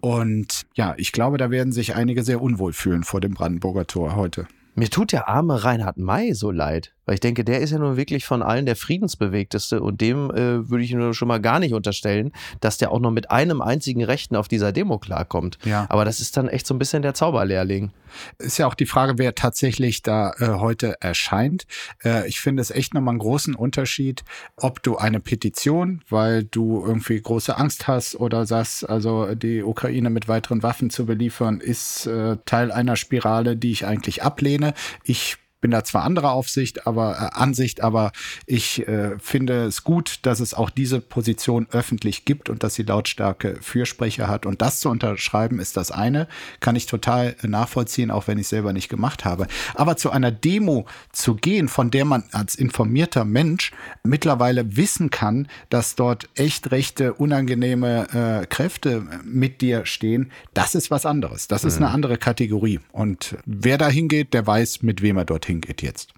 [0.00, 4.16] Und ja, ich glaube, da werden sich einige sehr unwohl fühlen vor dem Brandenburger Tor
[4.16, 4.46] heute.
[4.74, 6.94] Mir tut der arme Reinhard May so leid.
[7.12, 10.70] Weil ich denke, der ist ja nun wirklich von allen der friedensbewegteste und dem äh,
[10.70, 14.02] würde ich nur schon mal gar nicht unterstellen, dass der auch noch mit einem einzigen
[14.02, 15.58] Rechten auf dieser Demo klarkommt.
[15.62, 15.84] Ja.
[15.90, 17.90] Aber das ist dann echt so ein bisschen der Zauberlehrling.
[18.38, 21.66] Ist ja auch die Frage, wer tatsächlich da äh, heute erscheint.
[22.02, 24.24] Äh, ich finde es echt nochmal einen großen Unterschied,
[24.56, 30.08] ob du eine Petition, weil du irgendwie große Angst hast oder sagst, also die Ukraine
[30.08, 34.72] mit weiteren Waffen zu beliefern, ist äh, Teil einer Spirale, die ich eigentlich ablehne.
[35.04, 38.12] Ich bin da zwar anderer Aufsicht, aber äh, Ansicht, aber
[38.46, 42.82] ich äh, finde es gut, dass es auch diese Position öffentlich gibt und dass sie
[42.82, 44.44] lautstarke Fürsprecher hat.
[44.44, 46.28] Und das zu unterschreiben ist das eine,
[46.60, 49.46] kann ich total nachvollziehen, auch wenn ich selber nicht gemacht habe.
[49.74, 53.70] Aber zu einer Demo zu gehen, von der man als informierter Mensch
[54.02, 60.90] mittlerweile wissen kann, dass dort echt rechte, unangenehme äh, Kräfte mit dir stehen, das ist
[60.90, 61.46] was anderes.
[61.46, 61.86] Das ist mhm.
[61.86, 62.80] eine andere Kategorie.
[62.90, 66.12] Und wer da hingeht, der weiß, mit wem er dorthin geht jetzt.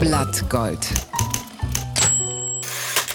[0.00, 0.80] Blattgold.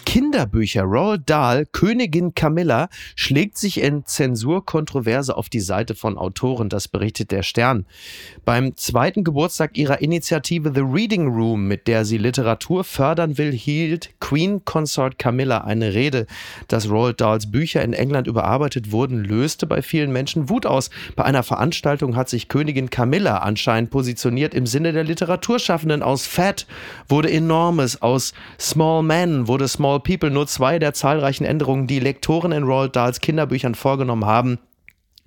[0.10, 0.86] Kinderbücher.
[0.86, 6.68] Roald Dahl, Königin Camilla, schlägt sich in Zensurkontroverse auf die Seite von Autoren.
[6.68, 7.86] Das berichtet der Stern.
[8.44, 14.10] Beim zweiten Geburtstag ihrer Initiative The Reading Room, mit der sie Literatur fördern will, hielt
[14.20, 16.26] Queen Consort Camilla eine Rede.
[16.68, 20.90] Dass Roald Dahls Bücher in England überarbeitet wurden, löste bei vielen Menschen Wut aus.
[21.16, 26.02] Bei einer Veranstaltung hat sich Königin Camilla anscheinend positioniert im Sinne der Literaturschaffenden.
[26.02, 26.66] Aus Fat
[27.08, 32.52] wurde Enormes, aus Small Men wurde Small People nur zwei der zahlreichen Änderungen, die Lektoren
[32.52, 34.60] in Roald Dahls Kinderbüchern vorgenommen haben.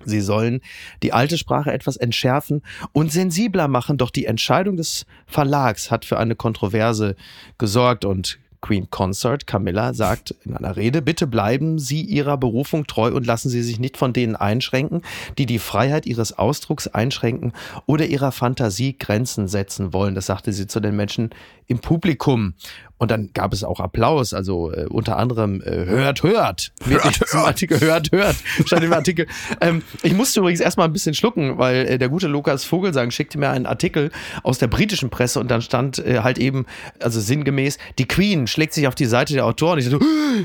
[0.05, 0.61] Sie sollen
[1.03, 6.19] die alte Sprache etwas entschärfen und sensibler machen, doch die Entscheidung des Verlags hat für
[6.19, 7.17] eine Kontroverse
[7.59, 13.13] gesorgt und Queen Consort Camilla sagt in einer Rede, bitte bleiben Sie Ihrer Berufung treu
[13.13, 15.03] und lassen Sie sich nicht von denen einschränken,
[15.37, 17.53] die die Freiheit Ihres Ausdrucks einschränken
[17.87, 20.15] oder Ihrer Fantasie Grenzen setzen wollen.
[20.15, 21.31] Das sagte sie zu den Menschen
[21.67, 22.55] im Publikum.
[23.03, 26.73] Und dann gab es auch Applaus, also äh, unter anderem äh, hört, hört.
[26.85, 27.35] Hört, hört.
[27.35, 28.37] Artikel, hört, hört.
[28.65, 29.27] Stand im Artikel.
[29.61, 33.39] Ähm, ich musste übrigens erstmal ein bisschen schlucken, weil äh, der gute Lukas Vogelsang schickte
[33.39, 34.13] mir einen Artikel
[34.45, 36.65] aus der britischen Presse und dann stand äh, halt eben,
[37.01, 39.81] also sinngemäß, die Queen schlägt sich auf die Seite der Autoren.
[39.81, 39.99] Ich so,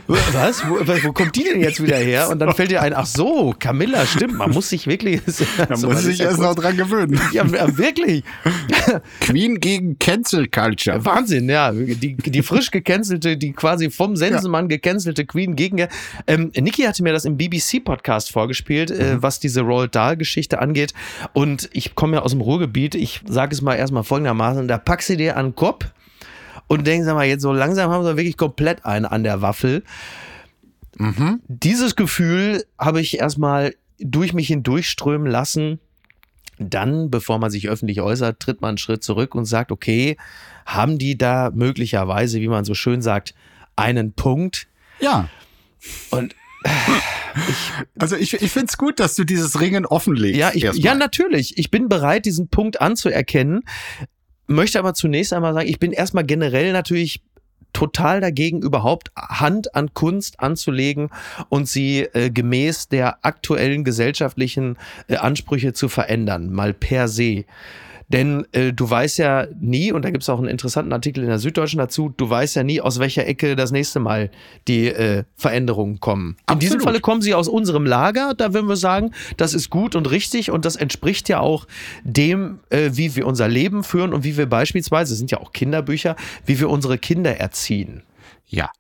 [0.08, 0.67] was?
[0.67, 2.28] Wo, wo kommt die denn jetzt wieder her?
[2.32, 5.22] Und dann fällt dir ein, ach so, Camilla, stimmt, man muss sich wirklich.
[5.70, 7.20] Also, muss sich erst noch dran gewöhnen.
[7.34, 7.46] Ja,
[7.78, 8.24] wirklich.
[9.20, 11.04] Queen gegen Cancel Culture.
[11.04, 11.72] Wahnsinn, ja.
[11.72, 14.77] Die, die frisch gecancelte, die quasi vom Sensenmann ja.
[14.77, 15.88] gecancelte Queen gegen.
[16.25, 19.23] Ähm, Niki hatte mir das im BBC-Podcast vorgespielt, äh, mhm.
[19.23, 20.93] was diese Roald Dahl-Geschichte angeht.
[21.33, 22.95] Und ich komme ja aus dem Ruhrgebiet.
[22.95, 25.86] Ich sage es mal erstmal folgendermaßen: Da packst du dir an den Kopf
[26.67, 29.83] und denkst, mal, jetzt so langsam haben wir wirklich komplett einen an der Waffel.
[30.97, 31.41] Mhm.
[31.47, 35.79] Dieses Gefühl habe ich erstmal durch mich hindurchströmen lassen.
[36.60, 40.17] Dann, bevor man sich öffentlich äußert, tritt man einen Schritt zurück und sagt, okay,
[40.67, 43.34] haben die da möglicherweise, wie man so schön sagt,
[43.75, 44.67] einen Punkt?
[44.99, 45.30] Ja.
[46.12, 50.38] Und ich, also ich, ich finde es gut, dass du dieses Ringen offenlegst.
[50.38, 51.58] Ja, ich, ja, natürlich.
[51.58, 53.63] Ich bin bereit, diesen Punkt anzuerkennen.
[54.47, 57.21] Möchte aber zunächst einmal sagen, ich bin erstmal generell natürlich
[57.73, 61.10] total dagegen, überhaupt Hand an Kunst anzulegen
[61.49, 64.77] und sie äh, gemäß der aktuellen gesellschaftlichen
[65.08, 67.45] äh, Ansprüche zu verändern, mal per se.
[68.10, 71.30] Denn äh, du weißt ja nie, und da gibt es auch einen interessanten Artikel in
[71.30, 74.32] der Süddeutschen dazu, du weißt ja nie, aus welcher Ecke das nächste Mal
[74.67, 76.38] die äh, Veränderungen kommen.
[76.46, 76.54] Absolut.
[76.54, 79.96] In diesem Falle kommen sie aus unserem Lager, da würden wir sagen, das ist gut
[79.96, 81.67] und richtig und das entspricht ja auch
[82.04, 85.52] dem, äh, wie wir unser Leben führen und wie wir beispielsweise, es sind ja auch
[85.52, 86.15] Kinderbücher,
[86.46, 88.04] wie wir unsere Kinder erziehen.
[88.46, 88.72] Ja,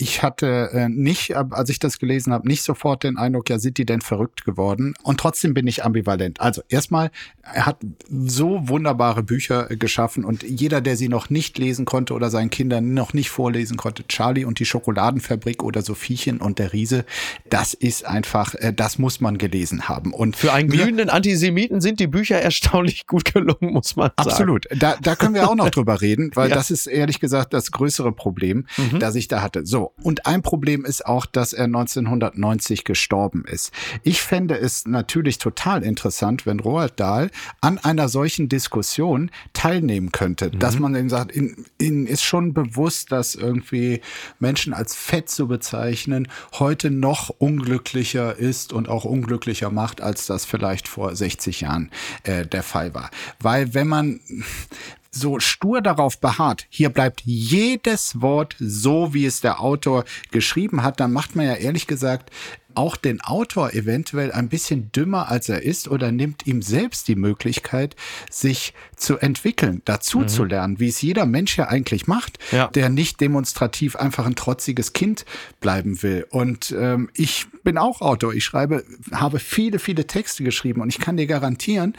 [0.00, 3.76] ich hatte äh, nicht, als ich das gelesen habe, nicht sofort den Eindruck, ja, sind
[3.76, 4.94] die denn verrückt geworden?
[5.02, 6.40] Und trotzdem bin ich ambivalent.
[6.40, 7.10] Also erstmal,
[7.42, 7.78] er hat
[8.10, 12.48] so wunderbare Bücher äh, geschaffen und jeder, der sie noch nicht lesen konnte oder seinen
[12.48, 17.04] Kindern noch nicht vorlesen konnte, Charlie und die Schokoladenfabrik oder Sophiechen und der Riese,
[17.50, 20.14] das ist einfach, äh, das muss man gelesen haben.
[20.14, 24.30] Und für einen glühenden Antisemiten sind die Bücher erstaunlich gut gelungen, muss man sagen.
[24.30, 24.66] Absolut.
[24.74, 26.56] Da, da können wir auch noch drüber reden, weil ja.
[26.56, 28.98] das ist ehrlich gesagt das größere Problem, mhm.
[28.98, 29.66] das ich da hatte.
[29.66, 33.72] So, Und ein Problem ist auch, dass er 1990 gestorben ist.
[34.02, 40.46] Ich fände es natürlich total interessant, wenn Roald Dahl an einer solchen Diskussion teilnehmen könnte.
[40.46, 40.58] Mhm.
[40.58, 44.00] Dass man ihm sagt, ihnen ist schon bewusst, dass irgendwie
[44.38, 50.44] Menschen als fett zu bezeichnen heute noch unglücklicher ist und auch unglücklicher macht, als das
[50.44, 51.90] vielleicht vor 60 Jahren
[52.24, 53.10] äh, der Fall war.
[53.38, 54.20] Weil wenn man,
[55.10, 61.00] so stur darauf beharrt, hier bleibt jedes Wort so, wie es der Autor geschrieben hat,
[61.00, 62.30] dann macht man ja ehrlich gesagt
[62.74, 67.16] auch den Autor eventuell ein bisschen dümmer, als er ist, oder nimmt ihm selbst die
[67.16, 67.96] Möglichkeit,
[68.30, 70.28] sich zu entwickeln, dazu mhm.
[70.28, 72.68] zu lernen, wie es jeder Mensch ja eigentlich macht, ja.
[72.68, 75.24] der nicht demonstrativ einfach ein trotziges Kind
[75.60, 76.26] bleiben will.
[76.30, 78.34] Und ähm, ich bin auch Autor.
[78.34, 81.96] Ich schreibe, habe viele, viele Texte geschrieben und ich kann dir garantieren,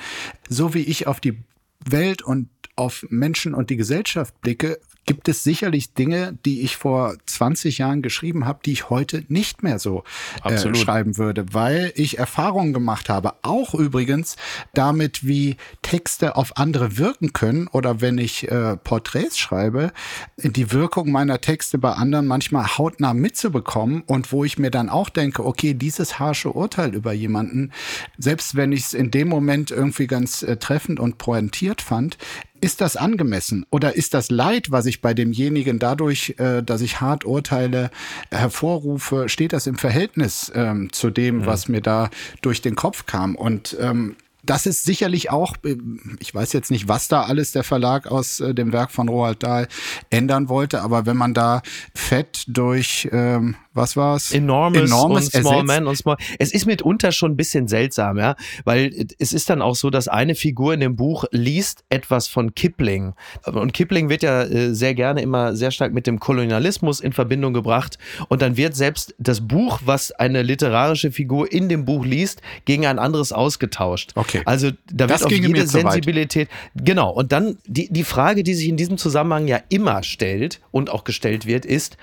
[0.50, 1.38] so wie ich auf die
[1.86, 7.16] Welt und auf Menschen und die Gesellschaft blicke, gibt es sicherlich Dinge, die ich vor
[7.26, 10.04] 20 Jahren geschrieben habe, die ich heute nicht mehr so
[10.44, 13.34] äh, schreiben würde, weil ich Erfahrungen gemacht habe.
[13.42, 14.36] Auch übrigens
[14.74, 19.92] damit, wie Texte auf andere wirken können oder wenn ich äh, Porträts schreibe,
[20.38, 25.10] die Wirkung meiner Texte bei anderen manchmal hautnah mitzubekommen und wo ich mir dann auch
[25.10, 27.72] denke, okay, dieses harsche Urteil über jemanden,
[28.18, 32.18] selbst wenn ich es in dem Moment irgendwie ganz äh, treffend und pointiert fand,
[32.62, 37.02] ist das angemessen oder ist das Leid, was ich bei demjenigen dadurch, äh, dass ich
[37.02, 37.92] hart urteile,
[38.30, 41.46] hervorrufe, steht das im Verhältnis ähm, zu dem, mhm.
[41.46, 42.10] was mir da
[42.42, 43.36] durch den Kopf kam?
[43.36, 45.78] Und ähm, das ist sicherlich auch, äh,
[46.20, 49.44] ich weiß jetzt nicht, was da alles der Verlag aus äh, dem Werk von Roald
[49.44, 49.68] Dahl
[50.10, 51.62] ändern wollte, aber wenn man da
[51.94, 54.32] Fett durch, ähm, was war's?
[54.32, 56.18] Enormous, Enormous und Small Man und Small.
[56.40, 60.08] Es ist mitunter schon ein bisschen seltsam, ja, weil es ist dann auch so, dass
[60.08, 63.14] eine Figur in dem Buch liest etwas von Kipling.
[63.46, 67.54] Und Kipling wird ja äh, sehr gerne immer sehr stark mit dem Kolonialismus in Verbindung
[67.54, 67.98] gebracht.
[68.28, 72.86] Und dann wird selbst das Buch, was eine literarische Figur in dem Buch liest, gegen
[72.86, 74.12] ein anderes ausgetauscht.
[74.16, 74.42] Okay.
[74.46, 76.50] Also da wird das auf jede Sensibilität.
[76.76, 77.12] Genau.
[77.12, 81.04] Und dann die, die Frage, die sich in diesem Zusammenhang ja immer stellt und auch
[81.04, 81.98] gestellt wird, ist,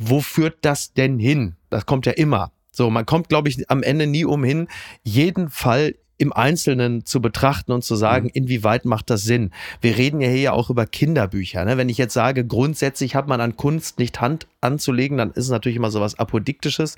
[0.00, 1.56] wo führt das denn hin?
[1.68, 2.52] Das kommt ja immer.
[2.72, 4.68] So, man kommt, glaube ich, am Ende nie umhin,
[5.04, 8.32] jeden Fall im Einzelnen zu betrachten und zu sagen, mhm.
[8.34, 9.52] inwieweit macht das Sinn?
[9.80, 11.64] Wir reden ja hier ja auch über Kinderbücher.
[11.64, 11.76] Ne?
[11.76, 15.50] Wenn ich jetzt sage, grundsätzlich hat man an Kunst nicht Hand anzulegen, dann ist es
[15.50, 16.96] natürlich immer so was Apodiktisches.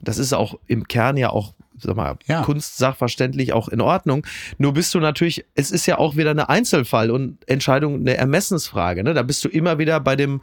[0.00, 2.42] Das ist auch im Kern ja auch sag mal, ja.
[2.42, 4.26] kunstsachverständlich auch in Ordnung.
[4.58, 9.04] Nur bist du natürlich, es ist ja auch wieder eine Einzelfall und Entscheidung, eine Ermessensfrage.
[9.04, 9.14] Ne?
[9.14, 10.40] Da bist du immer wieder bei dem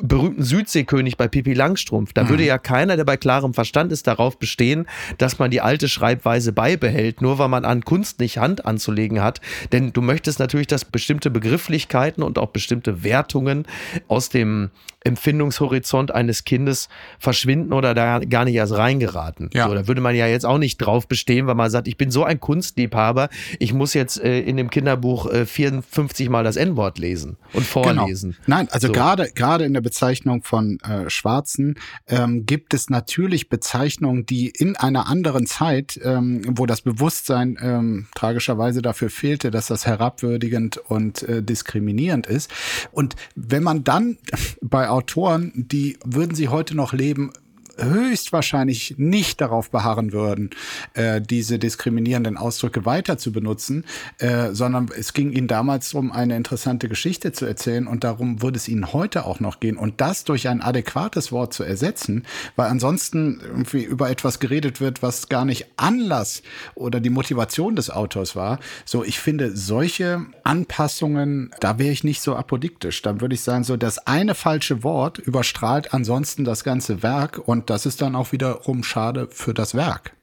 [0.00, 2.12] berühmten Südseekönig bei Pippi Langstrumpf.
[2.12, 2.28] Da mhm.
[2.30, 4.86] würde ja keiner, der bei klarem Verstand ist, darauf bestehen,
[5.18, 9.40] dass man die alte Schreibweise beibehält, nur weil man an Kunst nicht Hand anzulegen hat.
[9.72, 13.66] Denn du möchtest natürlich, dass bestimmte Begrifflichkeiten und auch bestimmte Wertungen
[14.08, 14.70] aus dem
[15.04, 16.88] Empfindungshorizont eines Kindes
[17.18, 19.50] verschwinden oder da gar nicht erst reingeraten.
[19.52, 19.68] Ja.
[19.68, 22.10] So, da würde man ja jetzt auch nicht drauf bestehen, weil man sagt, ich bin
[22.10, 26.98] so ein Kunstliebhaber, ich muss jetzt äh, in dem Kinderbuch äh, 54 Mal das N-Wort
[26.98, 27.84] lesen und genau.
[27.84, 28.30] vorlesen.
[28.30, 28.58] Genau.
[28.58, 28.92] Nein, also so.
[28.92, 31.76] gerade gerade in der Bezeichnung von äh, Schwarzen
[32.08, 38.06] ähm, gibt es natürlich Bezeichnungen, die in einer anderen Zeit, ähm, wo das Bewusstsein ähm,
[38.14, 42.50] tragischerweise dafür fehlte, dass das herabwürdigend und äh, diskriminierend ist.
[42.90, 44.16] Und wenn man dann
[44.62, 47.32] bei Autoren, die würden sie heute noch leben,
[47.78, 50.50] höchstwahrscheinlich nicht darauf beharren würden,
[50.94, 53.84] äh, diese diskriminierenden Ausdrücke weiter zu benutzen,
[54.18, 58.56] äh, sondern es ging ihnen damals darum, eine interessante Geschichte zu erzählen und darum würde
[58.56, 62.24] es ihnen heute auch noch gehen und das durch ein adäquates Wort zu ersetzen,
[62.56, 66.42] weil ansonsten irgendwie über etwas geredet wird, was gar nicht Anlass
[66.74, 68.58] oder die Motivation des Autors war.
[68.84, 73.02] So, ich finde solche Anpassungen, da wäre ich nicht so apodiktisch.
[73.02, 77.63] Dann würde ich sagen, so das eine falsche Wort überstrahlt ansonsten das ganze Werk und
[77.64, 80.14] und das ist dann auch wiederum schade für das Werk.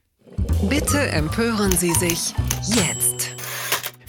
[0.68, 2.34] Bitte empören Sie sich
[2.68, 3.41] jetzt.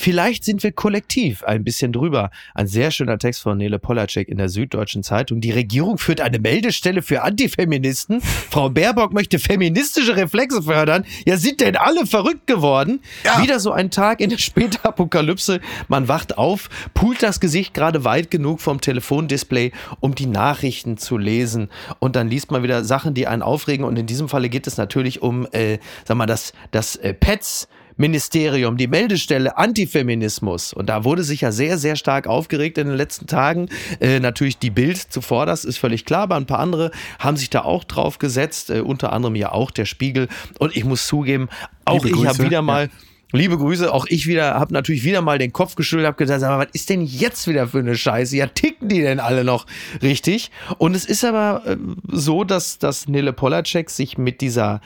[0.04, 2.30] Vielleicht sind wir kollektiv ein bisschen drüber.
[2.56, 5.40] Ein sehr schöner Text von Nele Polacek in der Süddeutschen Zeitung.
[5.40, 8.20] Die Regierung führt eine Meldestelle für Antifeministen.
[8.50, 11.06] Frau Baerbock möchte feministische Reflexe fördern.
[11.26, 13.00] Ja, sind denn alle verrückt geworden?
[13.24, 13.42] Ja.
[13.42, 15.62] Wieder so ein Tag in der Spätapokalypse.
[15.88, 21.18] Man wacht auf, pult das Gesicht gerade weit genug vom Telefondisplay, um die Nachrichten zu
[21.18, 21.70] lesen.
[22.00, 23.86] Und dann liest man wieder Sachen, die einen aufregen.
[23.86, 27.70] Und in diesem Falle geht es natürlich um, äh, sag mal, das, das äh, Pets
[27.98, 30.74] Ministerium, die Meldestelle Antifeminismus.
[30.74, 33.70] Und da wurde sich ja sehr, sehr stark aufgeregt in den letzten Tagen.
[34.00, 37.50] Äh, natürlich die Bild zuvor, das ist völlig klar, aber ein paar andere haben sich
[37.50, 40.28] da auch drauf gesetzt, äh, unter anderem ja auch der Spiegel.
[40.60, 41.50] Und ich muss zugeben,
[41.86, 42.86] auch ich habe wieder mal.
[42.86, 42.92] Ja
[43.36, 46.66] Liebe Grüße, auch ich wieder, habe natürlich wieder mal den Kopf geschüttelt, habe gesagt, aber
[46.66, 48.38] was ist denn jetzt wieder für eine Scheiße?
[48.38, 49.66] Ja, ticken die denn alle noch
[50.04, 50.52] richtig?
[50.78, 51.78] Und es ist aber äh,
[52.12, 54.82] so, dass, dass Nele Polacek sich mit dieser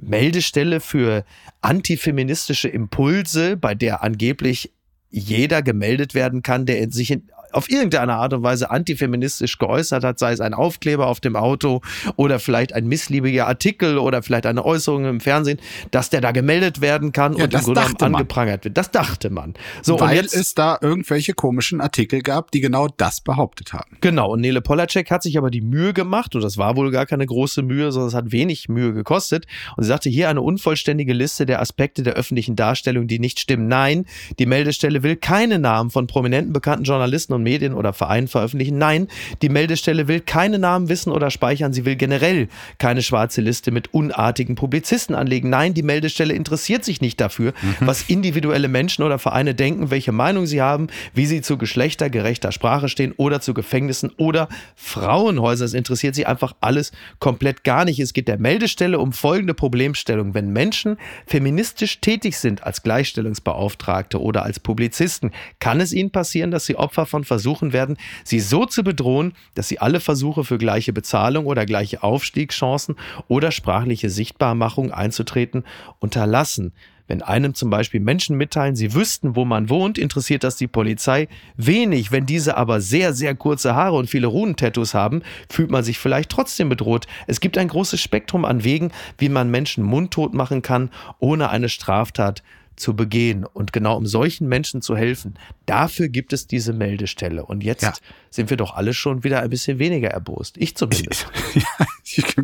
[0.00, 1.24] Meldestelle für
[1.60, 4.72] antifeministische Impulse, bei der angeblich
[5.10, 10.18] jeder gemeldet werden kann, der sich in, auf irgendeine Art und Weise antifeministisch geäußert hat,
[10.18, 11.80] sei es ein Aufkleber auf dem Auto
[12.16, 15.58] oder vielleicht ein missliebiger Artikel oder vielleicht eine Äußerung im Fernsehen,
[15.90, 18.76] dass der da gemeldet werden kann ja, und im Grunde angeprangert wird.
[18.76, 19.54] Das dachte man.
[19.82, 23.96] So, Weil jetzt, es da irgendwelche komischen Artikel gab, die genau das behauptet haben.
[24.00, 27.06] Genau, und Nele Polacek hat sich aber die Mühe gemacht, und das war wohl gar
[27.06, 29.46] keine große Mühe, sondern es hat wenig Mühe gekostet.
[29.76, 33.68] Und sie sagte, hier eine unvollständige Liste der Aspekte der öffentlichen Darstellung, die nicht stimmen.
[33.68, 34.06] Nein,
[34.38, 38.78] die Meldestelle will keine Namen von prominenten bekannten Journalisten und Medien oder Vereinen veröffentlichen.
[38.78, 39.08] Nein,
[39.42, 41.72] die Meldestelle will keine Namen wissen oder speichern.
[41.72, 45.50] Sie will generell keine schwarze Liste mit unartigen Publizisten anlegen.
[45.50, 47.86] Nein, die Meldestelle interessiert sich nicht dafür, mhm.
[47.86, 52.88] was individuelle Menschen oder Vereine denken, welche Meinung sie haben, wie sie zu geschlechtergerechter Sprache
[52.88, 55.66] stehen oder zu Gefängnissen oder Frauenhäusern.
[55.66, 58.00] Es interessiert sie einfach alles komplett gar nicht.
[58.00, 60.34] Es geht der Meldestelle um folgende Problemstellung.
[60.34, 66.66] Wenn Menschen feministisch tätig sind als Gleichstellungsbeauftragte oder als Publizisten, kann es ihnen passieren, dass
[66.66, 70.92] sie Opfer von versuchen werden, sie so zu bedrohen, dass sie alle Versuche für gleiche
[70.92, 72.96] Bezahlung oder gleiche Aufstiegschancen
[73.28, 75.62] oder sprachliche Sichtbarmachung einzutreten
[76.00, 76.72] unterlassen.
[77.08, 81.28] Wenn einem zum Beispiel Menschen mitteilen, sie wüssten, wo man wohnt, interessiert das die Polizei
[81.56, 82.12] wenig.
[82.12, 86.30] Wenn diese aber sehr, sehr kurze Haare und viele Runentattoos haben, fühlt man sich vielleicht
[86.30, 87.06] trotzdem bedroht.
[87.26, 91.70] Es gibt ein großes Spektrum an Wegen, wie man Menschen mundtot machen kann, ohne eine
[91.70, 92.42] Straftat
[92.78, 95.34] zu begehen und genau um solchen Menschen zu helfen.
[95.66, 97.44] Dafür gibt es diese Meldestelle.
[97.44, 97.92] Und jetzt ja.
[98.30, 100.56] sind wir doch alle schon wieder ein bisschen weniger erbost.
[100.58, 101.26] Ich zumindest.
[101.54, 101.62] ja,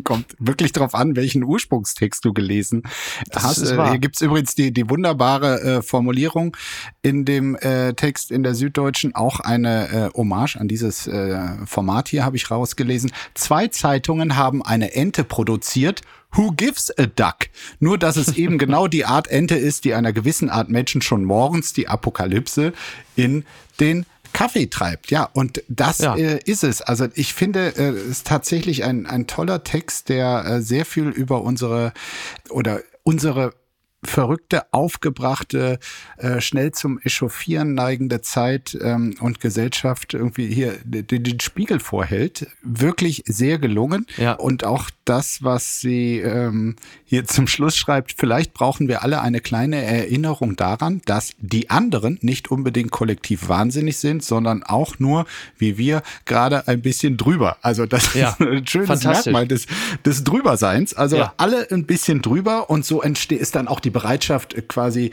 [0.03, 2.83] kommt wirklich darauf an, welchen Ursprungstext du gelesen
[3.31, 3.71] das hast.
[3.71, 6.55] Äh, hier gibt's übrigens die, die wunderbare äh, Formulierung
[7.01, 12.09] in dem äh, Text in der Süddeutschen, auch eine äh, Hommage an dieses äh, Format
[12.09, 13.11] hier habe ich rausgelesen.
[13.33, 16.01] Zwei Zeitungen haben eine Ente produziert
[16.35, 17.47] Who gives a duck?
[17.79, 21.23] Nur, dass es eben genau die Art Ente ist, die einer gewissen Art Menschen schon
[21.23, 22.73] morgens die Apokalypse
[23.15, 23.45] in
[23.79, 25.11] den Kaffee treibt.
[25.11, 26.15] Ja, und das ja.
[26.15, 26.81] Äh, ist es.
[26.81, 31.07] Also ich finde, äh, es ist tatsächlich ein, ein toller Text, der äh, sehr viel
[31.07, 31.93] über unsere
[32.49, 33.53] oder unsere
[34.05, 35.79] verrückte, aufgebrachte,
[36.17, 42.47] äh, schnell zum Echauffieren neigende Zeit ähm, und Gesellschaft irgendwie hier den, den Spiegel vorhält.
[42.61, 44.05] Wirklich sehr gelungen.
[44.17, 44.33] Ja.
[44.33, 46.75] Und auch das, was sie ähm,
[47.05, 52.17] hier zum Schluss schreibt, vielleicht brauchen wir alle eine kleine Erinnerung daran, dass die anderen
[52.21, 55.25] nicht unbedingt kollektiv wahnsinnig sind, sondern auch nur,
[55.57, 57.57] wie wir, gerade ein bisschen drüber.
[57.61, 58.29] Also das ja.
[58.29, 59.67] ist ein schönes Merkmal des,
[60.03, 60.93] des Drüberseins.
[60.93, 61.33] Also ja.
[61.37, 65.11] alle ein bisschen drüber und so entsteht ist dann auch die Bereitschaft, äh, quasi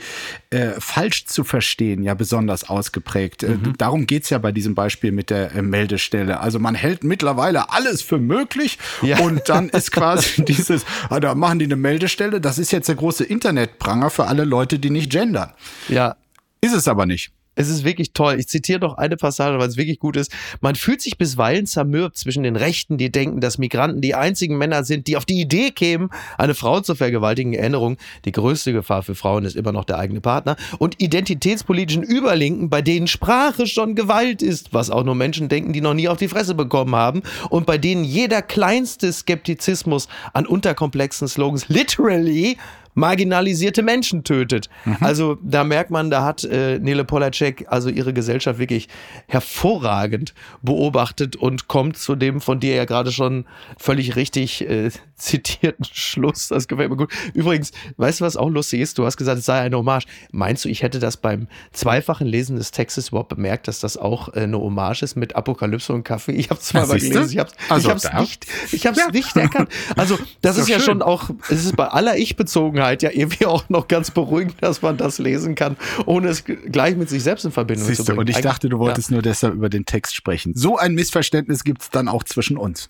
[0.49, 3.43] äh, falsch zu verstehen, ja besonders ausgeprägt.
[3.43, 3.77] Äh, mhm.
[3.77, 6.41] Darum geht's ja bei diesem Beispiel mit der äh, Meldestelle.
[6.41, 9.19] Also man hält mittlerweile alles für möglich ja.
[9.19, 12.95] und dann ist quasi dieses, ah, da machen die eine Meldestelle, das ist jetzt der
[12.95, 15.53] große Internetpranger für alle Leute, die nicht gendern.
[15.87, 16.17] Ja.
[16.59, 17.31] Ist es aber nicht.
[17.55, 18.39] Es ist wirklich toll.
[18.39, 20.31] Ich zitiere noch eine Passage, weil es wirklich gut ist.
[20.61, 24.83] Man fühlt sich bisweilen zermürbt zwischen den Rechten, die denken, dass Migranten die einzigen Männer
[24.83, 27.53] sind, die auf die Idee kämen, eine Frau zu vergewaltigen.
[27.53, 30.55] Erinnerung, die größte Gefahr für Frauen ist immer noch der eigene Partner.
[30.79, 35.81] Und identitätspolitischen Überlinken, bei denen Sprache schon Gewalt ist, was auch nur Menschen denken, die
[35.81, 37.21] noch nie auf die Fresse bekommen haben.
[37.49, 42.57] Und bei denen jeder kleinste Skeptizismus an unterkomplexen Slogans literally
[42.93, 44.69] marginalisierte Menschen tötet.
[44.85, 44.97] Mhm.
[45.01, 48.87] Also da merkt man, da hat äh, Nele Polacek also ihre Gesellschaft wirklich
[49.27, 53.45] hervorragend beobachtet und kommt zu dem von dir ja gerade schon
[53.77, 54.89] völlig richtig äh,
[55.23, 56.49] zitierten Schluss.
[56.49, 57.11] Das gefällt mir gut.
[57.33, 58.97] Übrigens, weißt du, was auch lustig ist?
[58.97, 60.05] Du hast gesagt, es sei eine Hommage.
[60.31, 64.33] Meinst du, ich hätte das beim zweifachen Lesen des Textes überhaupt bemerkt, dass das auch
[64.33, 66.33] äh, eine Hommage ist mit Apokalypse und Kaffee?
[66.33, 67.29] Ich habe es zweimal gelesen.
[67.31, 69.09] Ich habe es also nicht, ich hab's ja.
[69.11, 69.69] nicht erkannt.
[69.95, 70.85] Also das ist, ist ja schön.
[70.85, 74.97] schon auch, es ist bei aller Ich-Bezogenheit ja irgendwie auch noch ganz beruhigend, dass man
[74.97, 78.19] das lesen kann, ohne es gleich mit sich selbst in Verbindung Siehste, zu bringen.
[78.19, 79.13] Und ich dachte, du wolltest ja.
[79.13, 80.53] nur deshalb über den Text sprechen.
[80.55, 82.89] So ein Missverständnis gibt es dann auch zwischen uns.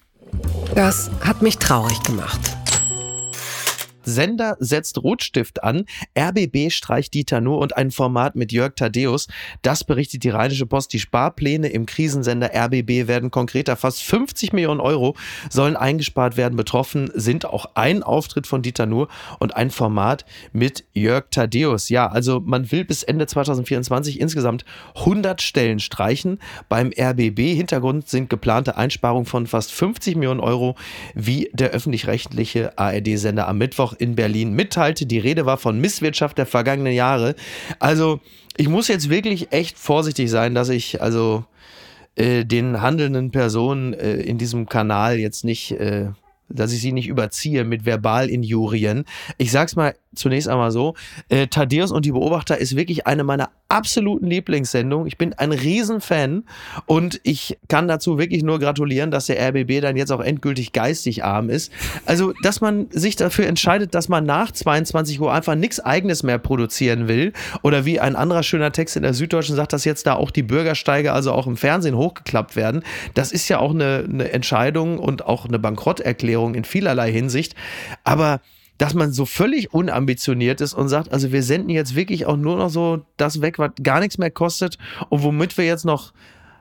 [0.75, 2.39] Das hat mich traurig gemacht.
[4.05, 5.85] Sender setzt Rotstift an,
[6.17, 9.27] RBB streicht Dieter Nuhr und ein Format mit Jörg Thaddeus.
[9.61, 10.93] Das berichtet die Rheinische Post.
[10.93, 13.75] Die Sparpläne im Krisensender RBB werden konkreter.
[13.75, 15.15] Fast 50 Millionen Euro
[15.49, 16.55] sollen eingespart werden.
[16.55, 19.07] Betroffen sind auch ein Auftritt von Dieter Nuhr
[19.39, 21.89] und ein Format mit Jörg Thaddeus.
[21.89, 26.39] Ja, also man will bis Ende 2024 insgesamt 100 Stellen streichen
[26.69, 27.55] beim RBB.
[27.55, 30.75] Hintergrund sind geplante Einsparungen von fast 50 Millionen Euro,
[31.13, 35.05] wie der öffentlich-rechtliche ARD-Sender am Mittwoch Mittwoch in Berlin mitteilte.
[35.05, 37.35] Die Rede war von Misswirtschaft der vergangenen Jahre.
[37.79, 38.19] Also
[38.57, 41.45] ich muss jetzt wirklich echt vorsichtig sein, dass ich also
[42.15, 46.09] äh, den handelnden Personen äh, in diesem Kanal jetzt nicht, äh,
[46.49, 49.05] dass ich sie nicht überziehe mit Verbalinjurien.
[49.37, 50.93] Ich sag's mal zunächst einmal so,
[51.29, 55.07] äh, Thaddeus und die Beobachter ist wirklich eine meiner absoluten Lieblingssendungen.
[55.07, 56.43] Ich bin ein Riesenfan
[56.85, 61.23] und ich kann dazu wirklich nur gratulieren, dass der RBB dann jetzt auch endgültig geistig
[61.23, 61.71] arm ist.
[62.05, 66.37] Also, dass man sich dafür entscheidet, dass man nach 22 Uhr einfach nichts Eigenes mehr
[66.37, 70.13] produzieren will oder wie ein anderer schöner Text in der Süddeutschen sagt, dass jetzt da
[70.13, 72.83] auch die Bürgersteige also auch im Fernsehen hochgeklappt werden.
[73.15, 77.55] Das ist ja auch eine, eine Entscheidung und auch eine Bankrotterklärung in vielerlei Hinsicht.
[78.03, 78.39] Aber
[78.83, 82.57] dass man so völlig unambitioniert ist und sagt, also wir senden jetzt wirklich auch nur
[82.57, 84.77] noch so das weg, was gar nichts mehr kostet
[85.07, 86.11] und womit wir jetzt noch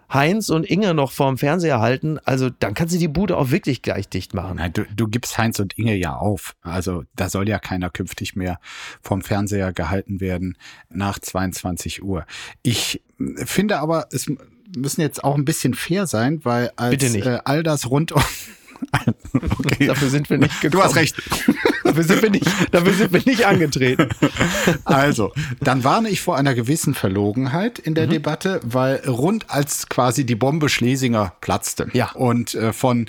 [0.08, 3.82] Heinz und Inge noch vorm Fernseher halten, also dann kannst du die Bude auch wirklich
[3.82, 4.58] gleich dicht machen.
[4.58, 6.54] Nein, du, du gibst Heinz und Inge ja auf.
[6.62, 8.60] Also da soll ja keiner künftig mehr
[9.02, 10.56] vom Fernseher gehalten werden
[10.90, 12.24] nach 22 Uhr.
[12.62, 13.02] Ich
[13.34, 14.30] finde aber, es
[14.76, 18.22] müssen jetzt auch ein bisschen fair sein, weil als äh, all das rund um
[19.58, 19.86] okay.
[19.86, 20.80] Dafür sind wir nicht gekommen.
[20.80, 21.16] Du hast recht.
[21.84, 24.08] dafür, sind wir nicht, dafür sind wir nicht angetreten.
[24.84, 28.10] Also, dann warne ich vor einer gewissen Verlogenheit in der mhm.
[28.10, 32.12] Debatte, weil rund als quasi die Bombe Schlesinger platzte ja.
[32.12, 33.06] und äh, von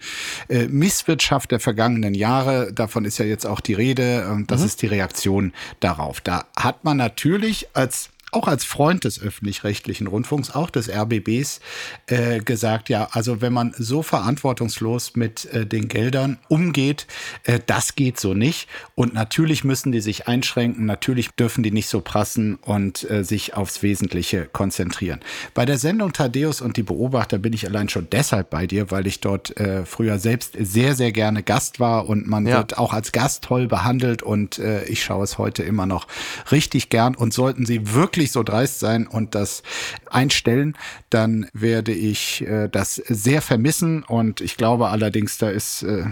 [0.49, 4.65] äh, Misswirtschaft der vergangenen Jahre, davon ist ja jetzt auch die Rede, und das mhm.
[4.67, 6.21] ist die Reaktion darauf.
[6.21, 11.59] Da hat man natürlich als auch als Freund des öffentlich-rechtlichen Rundfunks, auch des RBBs,
[12.07, 17.07] äh, gesagt, ja, also wenn man so verantwortungslos mit äh, den Geldern umgeht,
[17.43, 18.67] äh, das geht so nicht.
[18.95, 23.55] Und natürlich müssen die sich einschränken, natürlich dürfen die nicht so prassen und äh, sich
[23.55, 25.19] aufs Wesentliche konzentrieren.
[25.53, 29.07] Bei der Sendung Thaddeus und die Beobachter bin ich allein schon deshalb bei dir, weil
[29.07, 32.57] ich dort äh, früher selbst sehr, sehr gerne Gast war und man ja.
[32.57, 36.07] wird auch als Gast toll behandelt und äh, ich schaue es heute immer noch
[36.51, 39.63] richtig gern und sollten sie wirklich wirklich so dreist sein und das
[40.09, 40.75] einstellen,
[41.09, 44.03] dann werde ich äh, das sehr vermissen.
[44.03, 46.05] Und ich glaube allerdings, da ist, äh,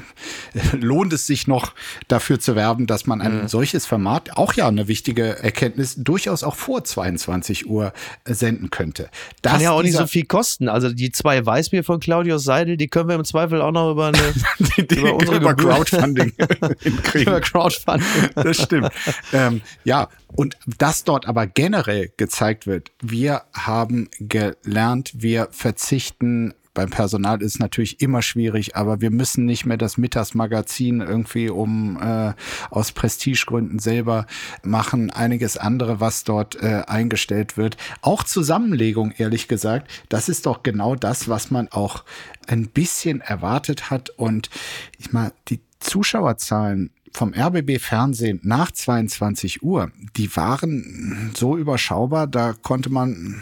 [0.77, 1.73] lohnt es sich noch
[2.09, 3.47] dafür zu werben, dass man ein mhm.
[3.47, 7.93] solches Format, auch ja eine wichtige Erkenntnis, durchaus auch vor 22 Uhr
[8.25, 9.09] senden könnte.
[9.41, 10.67] Das Kann ja auch nicht so viel kosten.
[10.67, 14.07] Also die zwei Weißbier von Claudius Seidel, die können wir im Zweifel auch noch über
[14.07, 14.17] eine
[14.59, 16.33] die, die, über unsere über Crowdfunding
[16.79, 17.31] hinkriegen.
[17.31, 18.29] Über Crowdfunding.
[18.35, 18.89] Das stimmt.
[19.31, 26.89] Ähm, ja, und das dort aber generell gezeigt wird, wir haben gelernt, wir verzichten beim
[26.89, 32.01] Personal ist es natürlich immer schwierig, aber wir müssen nicht mehr das Mittagsmagazin irgendwie um
[32.01, 32.33] äh,
[32.69, 34.25] aus Prestigegründen selber
[34.63, 35.11] machen.
[35.11, 37.75] Einiges andere, was dort äh, eingestellt wird.
[38.01, 42.05] Auch Zusammenlegung, ehrlich gesagt, das ist doch genau das, was man auch
[42.47, 44.09] ein bisschen erwartet hat.
[44.11, 44.49] Und
[44.97, 52.53] ich mal, die Zuschauerzahlen vom RBB Fernsehen nach 22 Uhr, die waren so überschaubar, da
[52.53, 53.41] konnte man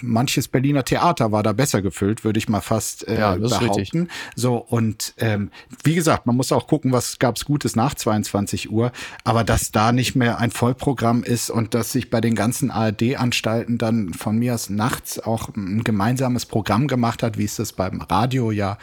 [0.00, 4.08] manches Berliner Theater war da besser gefüllt, würde ich mal fast äh, ja, behaupten.
[4.34, 5.50] So und ähm,
[5.82, 8.92] wie gesagt, man muss auch gucken, was gab's Gutes nach 22 Uhr,
[9.24, 13.78] aber dass da nicht mehr ein Vollprogramm ist und dass sich bei den ganzen ARD-Anstalten
[13.78, 18.00] dann von mir aus nachts auch ein gemeinsames Programm gemacht hat, wie es das beim
[18.00, 18.78] Radio ja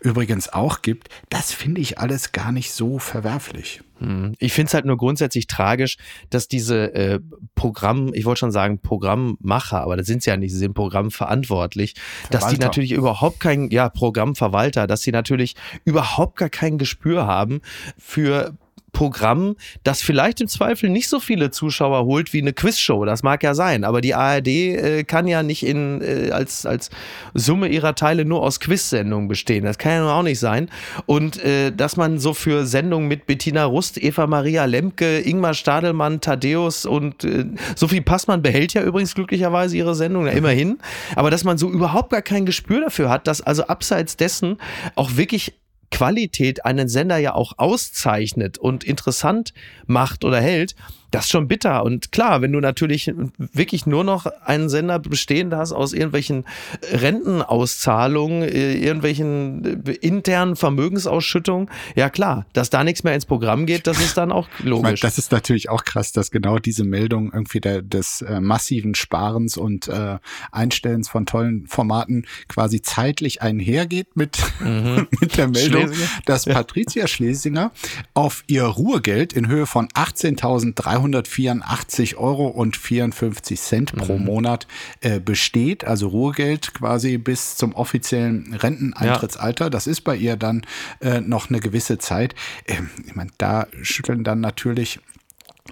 [0.00, 3.82] übrigens auch gibt, das finde ich alles gar nicht so verwerflich.
[4.02, 4.34] Hm.
[4.38, 5.96] Ich finde es halt nur grundsätzlich tragisch,
[6.28, 7.20] dass diese äh,
[7.54, 11.94] Programm, ich wollte schon sagen Programmmacher, aber das sind sie ja nicht, sie sind programmverantwortlich,
[12.30, 17.60] dass die natürlich überhaupt kein, ja, Programmverwalter, dass sie natürlich überhaupt gar kein Gespür haben
[17.96, 18.56] für
[18.92, 23.04] Programm, das vielleicht im Zweifel nicht so viele Zuschauer holt wie eine Quizshow.
[23.04, 26.90] Das mag ja sein, aber die ARD äh, kann ja nicht in, äh, als, als
[27.34, 29.64] Summe ihrer Teile nur aus Quiz-Sendungen bestehen.
[29.64, 30.68] Das kann ja auch nicht sein.
[31.06, 36.20] Und äh, dass man so für Sendungen mit Bettina Rust, Eva Maria Lemke, Ingmar Stadelmann,
[36.20, 40.78] Thaddeus und äh, Sophie Passmann behält ja übrigens glücklicherweise ihre Sendung, ja, immerhin.
[41.16, 44.58] Aber dass man so überhaupt gar kein Gespür dafür hat, dass also abseits dessen
[44.96, 45.54] auch wirklich
[45.92, 49.52] Qualität einen Sender ja auch auszeichnet und interessant
[49.86, 50.74] macht oder hält,
[51.12, 51.84] das ist schon bitter.
[51.84, 56.44] Und klar, wenn du natürlich wirklich nur noch einen Sender bestehend hast aus irgendwelchen
[56.90, 63.86] Rentenauszahlungen, äh, irgendwelchen äh, internen Vermögensausschüttungen, ja klar, dass da nichts mehr ins Programm geht,
[63.86, 64.82] das ist dann auch logisch.
[64.82, 68.94] Meine, das ist natürlich auch krass, dass genau diese Meldung irgendwie der, des äh, massiven
[68.94, 70.18] Sparens und äh,
[70.50, 75.06] Einstellens von tollen Formaten quasi zeitlich einhergeht mit, mhm.
[75.20, 76.08] mit der Meldung, Schlesinger.
[76.24, 77.70] dass Patricia Schlesinger
[78.14, 84.24] auf ihr Ruhegeld in Höhe von 18.300 384 Euro und 54 Cent pro mhm.
[84.24, 84.66] Monat
[85.00, 89.64] äh, besteht, also Ruhegeld quasi bis zum offiziellen Renteneintrittsalter.
[89.64, 89.70] Ja.
[89.70, 90.62] Das ist bei ihr dann
[91.00, 92.34] äh, noch eine gewisse Zeit.
[92.66, 95.00] Ähm, ich meine, da schütteln dann natürlich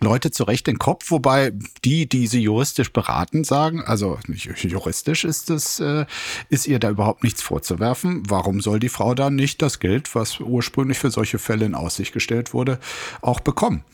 [0.00, 1.52] Leute zurecht den Kopf, wobei
[1.84, 6.06] die, die sie juristisch beraten, sagen, also juristisch ist es, äh,
[6.48, 8.22] ist ihr da überhaupt nichts vorzuwerfen.
[8.28, 12.12] Warum soll die Frau dann nicht das Geld, was ursprünglich für solche Fälle in Aussicht
[12.12, 12.78] gestellt wurde,
[13.20, 13.84] auch bekommen?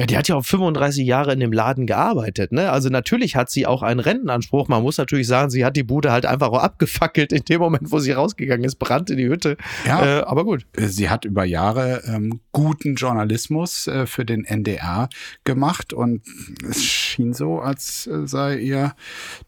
[0.00, 2.72] Ja, die hat ja auch 35 Jahre in dem Laden gearbeitet, ne?
[2.72, 4.66] Also natürlich hat sie auch einen Rentenanspruch.
[4.66, 7.92] Man muss natürlich sagen, sie hat die Bude halt einfach auch abgefackelt in dem Moment,
[7.92, 9.58] wo sie rausgegangen ist, brannte die Hütte.
[9.84, 10.64] Ja, äh, aber gut.
[10.74, 15.10] Sie hat über Jahre ähm, guten Journalismus äh, für den NDR
[15.44, 16.22] gemacht und
[16.66, 18.94] es schien so, als äh, sei ihr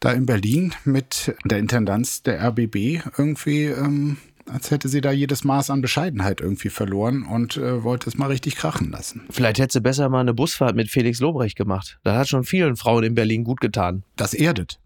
[0.01, 4.19] da in Berlin mit der Intendanz der RBB irgendwie ähm,
[4.51, 8.27] als hätte sie da jedes Maß an Bescheidenheit irgendwie verloren und äh, wollte es mal
[8.27, 9.23] richtig krachen lassen.
[9.31, 11.99] Vielleicht hätte sie besser mal eine Busfahrt mit Felix Lobrecht gemacht.
[12.05, 14.05] Das hat schon vielen Frauen in Berlin gut getan.
[14.17, 14.79] Das erdet.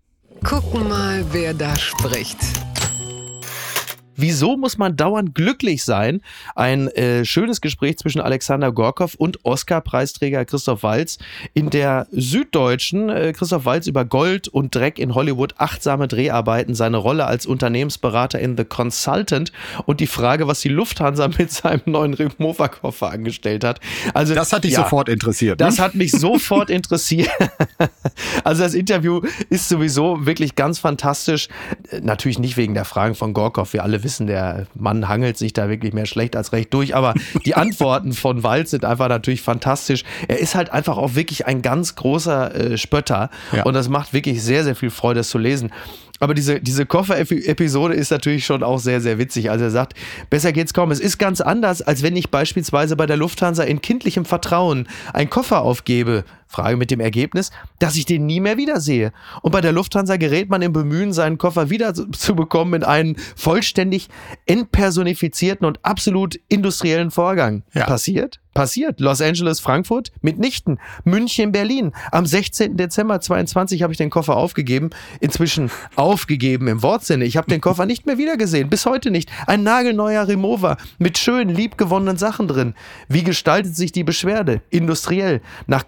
[0.45, 2.39] Gucken mal, wer da spricht.
[4.17, 6.23] Wieso muss man dauernd glücklich sein?
[6.55, 11.19] Ein äh, schönes Gespräch zwischen Alexander Gorkow und Oscar-Preisträger Christoph Walz
[11.53, 13.11] in der Süddeutschen.
[13.11, 18.39] Äh, Christoph Walz über Gold und Dreck in Hollywood, achtsame Dreharbeiten, seine Rolle als Unternehmensberater
[18.39, 19.53] in The Consultant
[19.85, 23.81] und die Frage, was die Lufthansa mit seinem neuen Remover-Koffer angestellt hat.
[24.15, 25.61] Also, das hat dich ja, sofort interessiert.
[25.61, 25.67] Ne?
[25.67, 27.31] Das hat mich sofort interessiert.
[28.45, 31.49] also das Interview ist sowieso wirklich ganz fantastisch.
[32.01, 33.71] Natürlich nicht wegen der Fragen von Gorkow.
[33.73, 36.95] Wir alle wissen, der Mann hangelt sich da wirklich mehr schlecht als recht durch.
[36.95, 40.05] Aber die Antworten von Walz sind einfach natürlich fantastisch.
[40.29, 43.31] Er ist halt einfach auch wirklich ein ganz großer äh, Spötter.
[43.53, 43.65] Ja.
[43.65, 45.73] Und das macht wirklich sehr, sehr viel Freude, das zu lesen.
[46.21, 49.51] Aber diese, diese Koffer-Episode ist natürlich schon auch sehr, sehr witzig.
[49.51, 49.95] Also er sagt,
[50.31, 50.91] besser geht's kaum.
[50.91, 55.29] Es ist ganz anders, als wenn ich beispielsweise bei der Lufthansa in kindlichem Vertrauen einen
[55.29, 56.25] Koffer aufgebe.
[56.47, 59.13] Frage mit dem Ergebnis, dass ich den nie mehr wiedersehe.
[59.43, 63.17] Und bei der Lufthansa gerät man im Bemühen, seinen Koffer wieder zu bekommen in einen
[63.37, 64.09] vollständig
[64.47, 67.63] entpersonifizierten und absolut industriellen Vorgang.
[67.75, 67.87] Ja.
[67.87, 68.41] Passiert?
[68.57, 69.01] Passiert.
[69.01, 70.81] Los Angeles, Frankfurt, mitnichten.
[71.05, 71.93] München, Berlin.
[72.11, 72.79] Am 16.
[72.79, 74.89] Dezember 22 habe ich den Koffer aufgegeben.
[75.21, 77.27] Inzwischen aufgegeben im Wortsinne.
[77.27, 78.71] Ich habe den Koffer nicht mehr wiedergesehen.
[78.71, 79.29] Bis heute nicht.
[79.47, 82.73] Ein nagelneuer Remover mit schönen, liebgewonnenen Sachen drin.
[83.09, 84.63] Wie gestaltet sich die Beschwerde?
[84.71, 85.43] Industriell.
[85.67, 85.87] Nach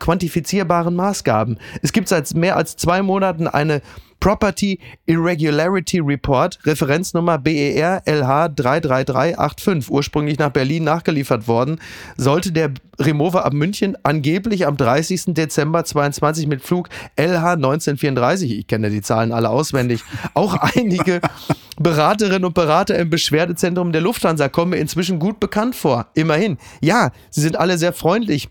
[0.49, 1.59] quantifizierbaren Maßgaben.
[1.83, 3.83] Es gibt seit mehr als zwei Monaten eine
[4.21, 11.79] Property Irregularity Report, Referenznummer BER LH 33385, ursprünglich nach Berlin nachgeliefert worden,
[12.17, 15.35] sollte der Remover ab München angeblich am 30.
[15.35, 20.03] Dezember 22 mit Flug LH 1934, ich kenne die Zahlen alle auswendig,
[20.35, 21.21] auch einige
[21.79, 26.07] Beraterinnen und Berater im Beschwerdezentrum der Lufthansa kommen mir inzwischen gut bekannt vor.
[26.15, 26.59] Immerhin.
[26.81, 28.49] Ja, sie sind alle sehr freundlich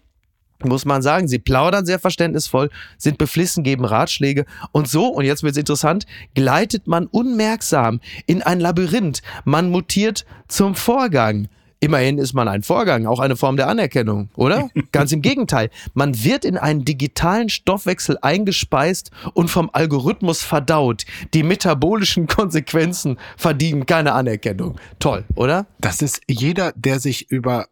[0.64, 1.28] muss man sagen.
[1.28, 6.06] Sie plaudern sehr verständnisvoll, sind beflissen, geben Ratschläge und so, und jetzt wird es interessant,
[6.34, 9.22] gleitet man unmerksam in ein Labyrinth.
[9.46, 11.48] Man mutiert zum Vorgang.
[11.80, 14.70] Immerhin ist man ein Vorgang, auch eine Form der Anerkennung, oder?
[14.92, 15.70] Ganz im Gegenteil.
[15.94, 21.06] Man wird in einen digitalen Stoffwechsel eingespeist und vom Algorithmus verdaut.
[21.36, 24.80] Die metabolischen Konsequenzen verdienen keine Anerkennung.
[24.98, 25.68] Toll, oder?
[25.80, 27.68] Das ist jeder, der sich über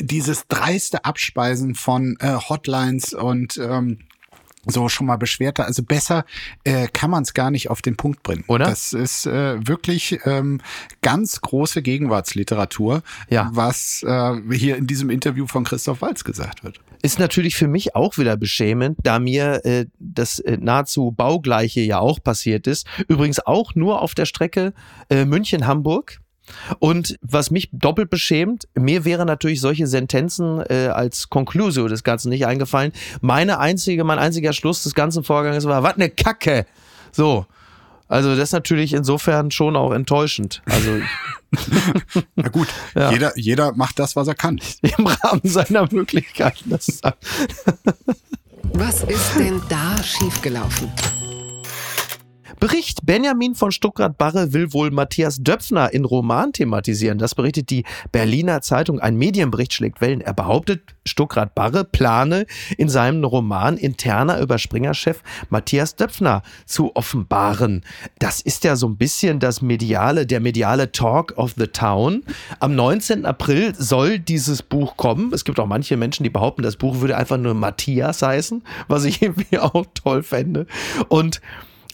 [0.00, 3.98] dieses dreiste Abspeisen von äh, Hotlines und ähm,
[4.66, 5.66] so schon mal beschwerter.
[5.66, 6.24] Also besser
[6.64, 8.44] äh, kann man es gar nicht auf den Punkt bringen.
[8.46, 8.66] Oder?
[8.66, 10.60] Das ist äh, wirklich ähm,
[11.02, 13.50] ganz große Gegenwartsliteratur, ja.
[13.52, 16.80] was äh, hier in diesem Interview von Christoph Walz gesagt wird.
[17.02, 21.98] Ist natürlich für mich auch wieder beschämend, da mir äh, das äh, nahezu baugleiche ja
[21.98, 22.86] auch passiert ist.
[23.08, 24.74] Übrigens auch nur auf der Strecke
[25.08, 26.20] äh, München-Hamburg.
[26.78, 32.30] Und was mich doppelt beschämt, mir wäre natürlich solche Sentenzen äh, als Conclusio des Ganzen
[32.30, 32.92] nicht eingefallen.
[33.20, 36.66] Meine einzige, mein einziger Schluss des ganzen Vorgangs war, was eine Kacke.
[37.12, 37.46] So.
[38.08, 40.62] Also das ist natürlich insofern schon auch enttäuschend.
[40.66, 40.98] Also
[42.34, 43.12] na gut, ja.
[43.12, 44.60] jeder, jeder macht das, was er kann.
[44.98, 46.70] Im Rahmen seiner Möglichkeiten.
[48.72, 50.90] was ist denn da schiefgelaufen?
[52.58, 57.18] Bericht Benjamin von Stuttgart-Barre will wohl Matthias Döpfner in Roman thematisieren.
[57.18, 59.00] Das berichtet die Berliner Zeitung.
[59.00, 60.20] Ein Medienbericht schlägt Wellen.
[60.20, 62.46] Er behauptet, Stuttgart-Barre plane
[62.76, 67.84] in seinem Roman interner über Springer-Chef Matthias Döpfner zu offenbaren.
[68.18, 72.24] Das ist ja so ein bisschen das mediale, der mediale Talk of the Town.
[72.58, 73.26] Am 19.
[73.26, 75.32] April soll dieses Buch kommen.
[75.32, 79.04] Es gibt auch manche Menschen, die behaupten, das Buch würde einfach nur Matthias heißen, was
[79.04, 80.66] ich irgendwie auch toll fände.
[81.08, 81.40] Und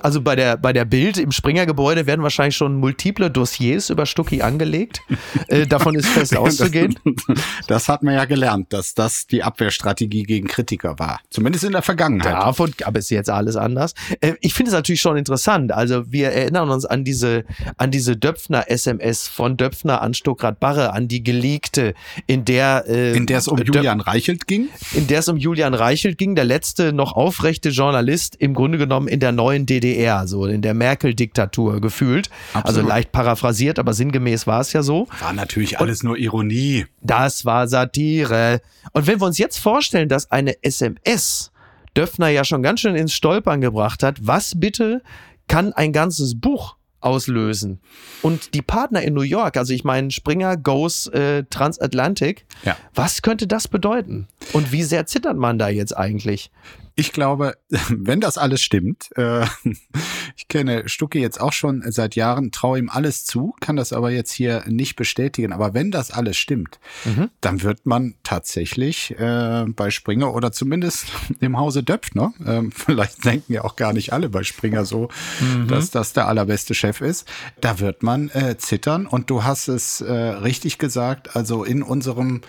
[0.00, 4.42] Also bei der, bei der Bild im Springer-Gebäude werden wahrscheinlich schon multiple Dossiers über Stucki
[4.42, 5.00] angelegt.
[5.48, 6.98] äh, davon ist fest auszugehen.
[7.66, 11.20] Das hat man ja gelernt, dass das die Abwehrstrategie gegen Kritiker war.
[11.30, 12.32] Zumindest in der Vergangenheit.
[12.32, 13.94] Davon gab es jetzt alles anders.
[14.20, 15.72] Äh, ich finde es natürlich schon interessant.
[15.72, 17.44] Also wir erinnern uns an diese,
[17.76, 21.94] an diese Döpfner-SMS von Döpfner an Stuckrad Barre, an die geleakte,
[22.26, 24.68] in der äh, in der es um Julian Reichelt ging.
[24.92, 29.08] In der es um Julian Reichelt ging, der letzte noch aufrechte Journalist im Grunde genommen
[29.08, 32.28] in der neuen DDR DDR, so in der Merkel-Diktatur gefühlt.
[32.28, 32.78] Also Absolut.
[32.78, 35.08] Also leicht paraphrasiert, aber sinngemäß war es ja so.
[35.20, 36.86] War natürlich alles Und nur Ironie.
[37.00, 38.60] Das war Satire.
[38.92, 41.52] Und wenn wir uns jetzt vorstellen, dass eine SMS
[41.96, 45.02] Döpfner ja schon ganz schön ins Stolpern gebracht hat, was bitte
[45.48, 47.80] kann ein ganzes Buch auslösen.
[48.20, 52.76] Und die Partner in New York, also ich meine Springer goes äh, Transatlantic, ja.
[52.94, 54.28] was könnte das bedeuten?
[54.52, 56.50] Und wie sehr zittert man da jetzt eigentlich?
[56.98, 57.56] Ich glaube,
[57.90, 59.44] wenn das alles stimmt, äh,
[60.36, 64.10] ich kenne Stucki jetzt auch schon seit Jahren, traue ihm alles zu, kann das aber
[64.10, 65.52] jetzt hier nicht bestätigen.
[65.52, 67.28] Aber wenn das alles stimmt, mhm.
[67.42, 71.08] dann wird man tatsächlich äh, bei Springer oder zumindest
[71.40, 75.68] im Hause Döpfner, äh, vielleicht denken ja auch gar nicht alle bei Springer so, mhm.
[75.68, 77.28] dass das der allerbeste Chef ist,
[77.60, 79.06] da wird man äh, zittern.
[79.06, 82.40] Und du hast es äh, richtig gesagt, also in unserem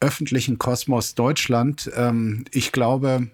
[0.00, 3.28] öffentlichen Kosmos Deutschland, ähm, ich glaube,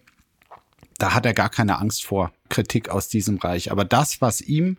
[0.98, 2.32] da hat er gar keine Angst vor.
[2.48, 3.70] Kritik aus diesem Reich.
[3.70, 4.76] Aber das, was ihm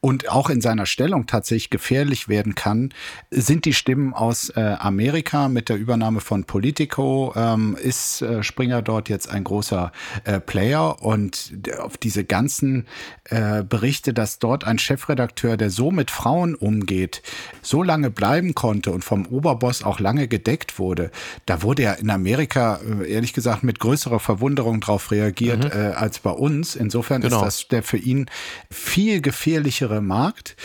[0.00, 2.90] und auch in seiner Stellung tatsächlich gefährlich werden kann,
[3.30, 5.48] sind die Stimmen aus äh, Amerika.
[5.48, 9.92] Mit der Übernahme von Politico ähm, ist äh, Springer dort jetzt ein großer
[10.24, 12.86] äh, Player und auf diese ganzen
[13.24, 17.22] äh, Berichte, dass dort ein Chefredakteur, der so mit Frauen umgeht,
[17.62, 21.10] so lange bleiben konnte und vom Oberboss auch lange gedeckt wurde,
[21.46, 25.80] da wurde ja in Amerika äh, ehrlich gesagt mit größerer Verwunderung darauf reagiert mhm.
[25.80, 26.76] äh, als bei uns.
[26.76, 27.36] Insofern Insofern genau.
[27.38, 28.26] ist das der für ihn
[28.70, 30.56] viel gefährlichere Markt.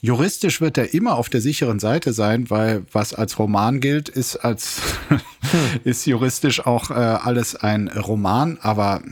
[0.00, 4.36] Juristisch wird er immer auf der sicheren Seite sein, weil was als Roman gilt, ist
[4.36, 4.80] als
[5.84, 8.58] ist juristisch auch äh, alles ein Roman.
[8.62, 9.02] Aber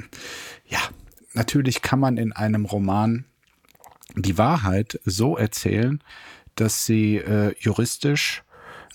[0.67, 0.81] ja,
[1.35, 3.27] natürlich kann man in einem Roman
[4.15, 6.03] die Wahrheit so erzählen,
[6.55, 8.43] dass sie äh, juristisch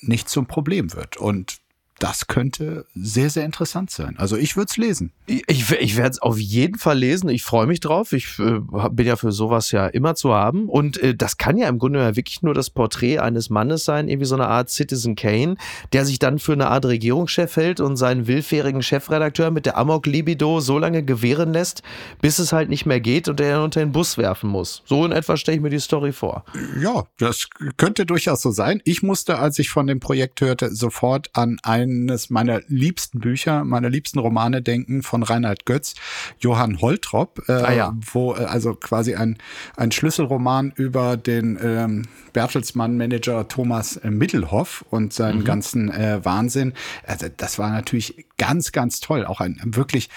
[0.01, 1.17] nicht zum Problem wird.
[1.17, 1.59] Und
[1.99, 4.15] das könnte sehr, sehr interessant sein.
[4.17, 5.11] Also ich würde es lesen.
[5.25, 7.29] Ich, ich werde es auf jeden Fall lesen.
[7.29, 8.13] Ich freue mich drauf.
[8.13, 8.59] Ich äh,
[8.91, 10.67] bin ja für sowas ja immer zu haben.
[10.67, 14.09] Und äh, das kann ja im Grunde ja wirklich nur das Porträt eines Mannes sein,
[14.09, 15.55] irgendwie so eine Art Citizen Kane,
[15.93, 20.59] der sich dann für eine Art Regierungschef hält und seinen willfährigen Chefredakteur mit der Amok-Libido
[20.59, 21.83] so lange gewähren lässt,
[22.21, 24.83] bis es halt nicht mehr geht und er unter den Bus werfen muss.
[24.85, 26.43] So in etwa stelle ich mir die Story vor.
[26.81, 28.81] Ja, das könnte durchaus so sein.
[28.83, 33.63] Ich musste, als ich von dem Projekt hörte, sofort an ein eines meiner liebsten Bücher,
[33.63, 35.95] meiner liebsten Romane denken von Reinhard Götz,
[36.39, 37.97] Johann Holtrop, äh, ah, ja.
[38.11, 39.37] wo äh, also quasi ein,
[39.75, 42.03] ein Schlüsselroman über den ähm,
[42.33, 45.45] Bertelsmann-Manager Thomas Mittelhoff und seinen mhm.
[45.45, 46.73] ganzen äh, Wahnsinn.
[47.05, 49.25] Also das war natürlich ganz, ganz toll.
[49.25, 50.09] Auch ein wirklich,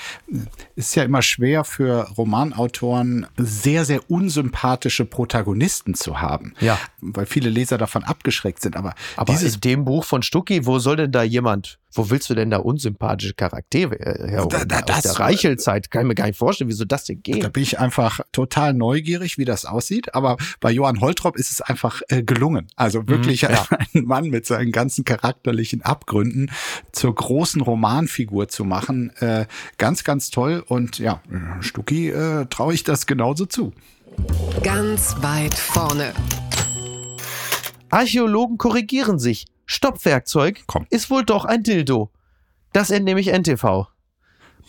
[0.74, 6.54] ist ja immer schwer für Romanautoren sehr, sehr unsympathische Protagonisten zu haben.
[6.60, 6.78] Ja.
[7.00, 8.76] Weil viele Leser davon abgeschreckt sind.
[8.76, 12.28] Aber, Aber dieses in dem Buch von Stucki, wo soll denn da jemand wo willst
[12.30, 14.48] du denn da unsympathische Charaktere herholen?
[14.48, 17.22] Da, da, das, Aus der Reichelzeit kann ich mir gar nicht vorstellen, wieso das denn
[17.22, 17.42] geht.
[17.42, 20.14] Da bin ich einfach total neugierig, wie das aussieht.
[20.14, 22.68] Aber bei Johann Holtrop ist es einfach äh, gelungen.
[22.76, 23.66] Also wirklich mhm, ja.
[23.94, 26.50] ein Mann mit seinen ganzen charakterlichen Abgründen
[26.92, 29.10] zur großen Romanfigur zu machen.
[29.20, 29.46] Äh,
[29.78, 30.62] ganz, ganz toll.
[30.66, 31.22] Und ja,
[31.60, 33.72] Stucki äh, traue ich das genauso zu.
[34.62, 36.12] Ganz weit vorne.
[37.90, 39.46] Archäologen korrigieren sich.
[39.66, 40.86] Stoppwerkzeug Komm.
[40.90, 42.10] ist wohl doch ein Dildo.
[42.72, 43.88] Das entnehme ich NTV.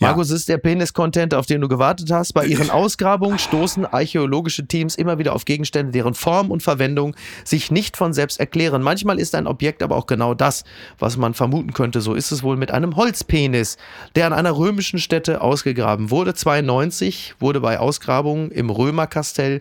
[0.00, 0.36] Markus ja.
[0.36, 2.32] ist der Penis-Content, auf den du gewartet hast.
[2.32, 7.70] Bei ihren Ausgrabungen stoßen archäologische Teams immer wieder auf Gegenstände, deren Form und Verwendung sich
[7.70, 8.82] nicht von selbst erklären.
[8.82, 10.64] Manchmal ist ein Objekt aber auch genau das,
[10.98, 12.00] was man vermuten könnte.
[12.00, 13.76] So ist es wohl mit einem Holzpenis,
[14.14, 16.34] der an einer römischen Stätte ausgegraben wurde.
[16.34, 19.60] 92 wurde bei Ausgrabungen im Römerkastell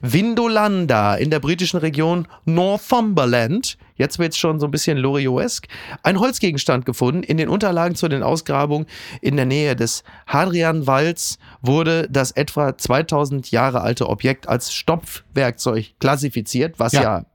[0.00, 5.66] Vindolanda in der britischen Region Northumberland, jetzt wird es schon so ein bisschen Lorioesk,
[6.02, 7.22] ein Holzgegenstand gefunden.
[7.22, 8.86] In den Unterlagen zu den Ausgrabungen
[9.20, 16.78] in der Nähe des Hadrianwalds wurde das etwa 2000 Jahre alte Objekt als Stopfwerkzeug klassifiziert,
[16.78, 17.26] was ja, ja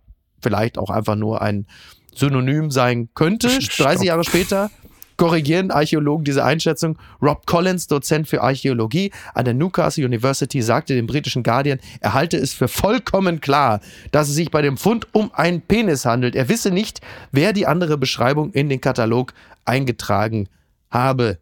[0.42, 1.68] vielleicht auch einfach nur ein
[2.16, 3.48] Synonym sein könnte.
[3.48, 4.70] 30 Jahre später
[5.18, 6.98] korrigieren Archäologen diese Einschätzung.
[7.22, 12.38] Rob Collins, Dozent für Archäologie an der Newcastle University, sagte dem britischen Guardian, er halte
[12.38, 13.80] es für vollkommen klar,
[14.12, 16.36] dass es sich bei dem Fund um einen Penis handelt.
[16.36, 17.02] Er wisse nicht,
[17.32, 19.34] wer die andere Beschreibung in den Katalog
[19.66, 20.50] eingetragen
[20.90, 21.40] habe.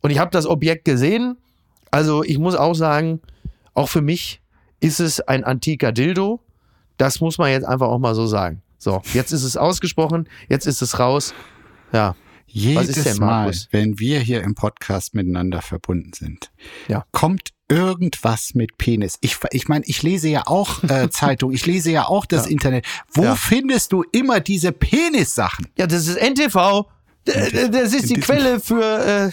[0.00, 1.36] Und ich habe das Objekt gesehen.
[1.90, 3.20] Also ich muss auch sagen,
[3.74, 4.40] auch für mich
[4.80, 6.40] ist es ein antiker Dildo.
[6.96, 8.62] Das muss man jetzt einfach auch mal so sagen.
[8.78, 11.34] So, jetzt ist es ausgesprochen, jetzt ist es raus.
[11.92, 12.14] Ja.
[12.50, 16.50] Jedes denn, Mal, wenn wir hier im Podcast miteinander verbunden sind,
[16.88, 17.04] Ja.
[17.12, 19.18] kommt irgendwas mit Penis.
[19.20, 22.50] Ich, ich meine, ich lese ja auch äh, Zeitung, ich lese ja auch das Ja.
[22.52, 22.86] Internet.
[23.12, 23.36] Wo Ja.
[23.36, 25.68] findest du immer diese Penissachen?
[25.76, 26.86] Ja, das ist NTV.
[27.24, 29.30] Das ist die Quelle für.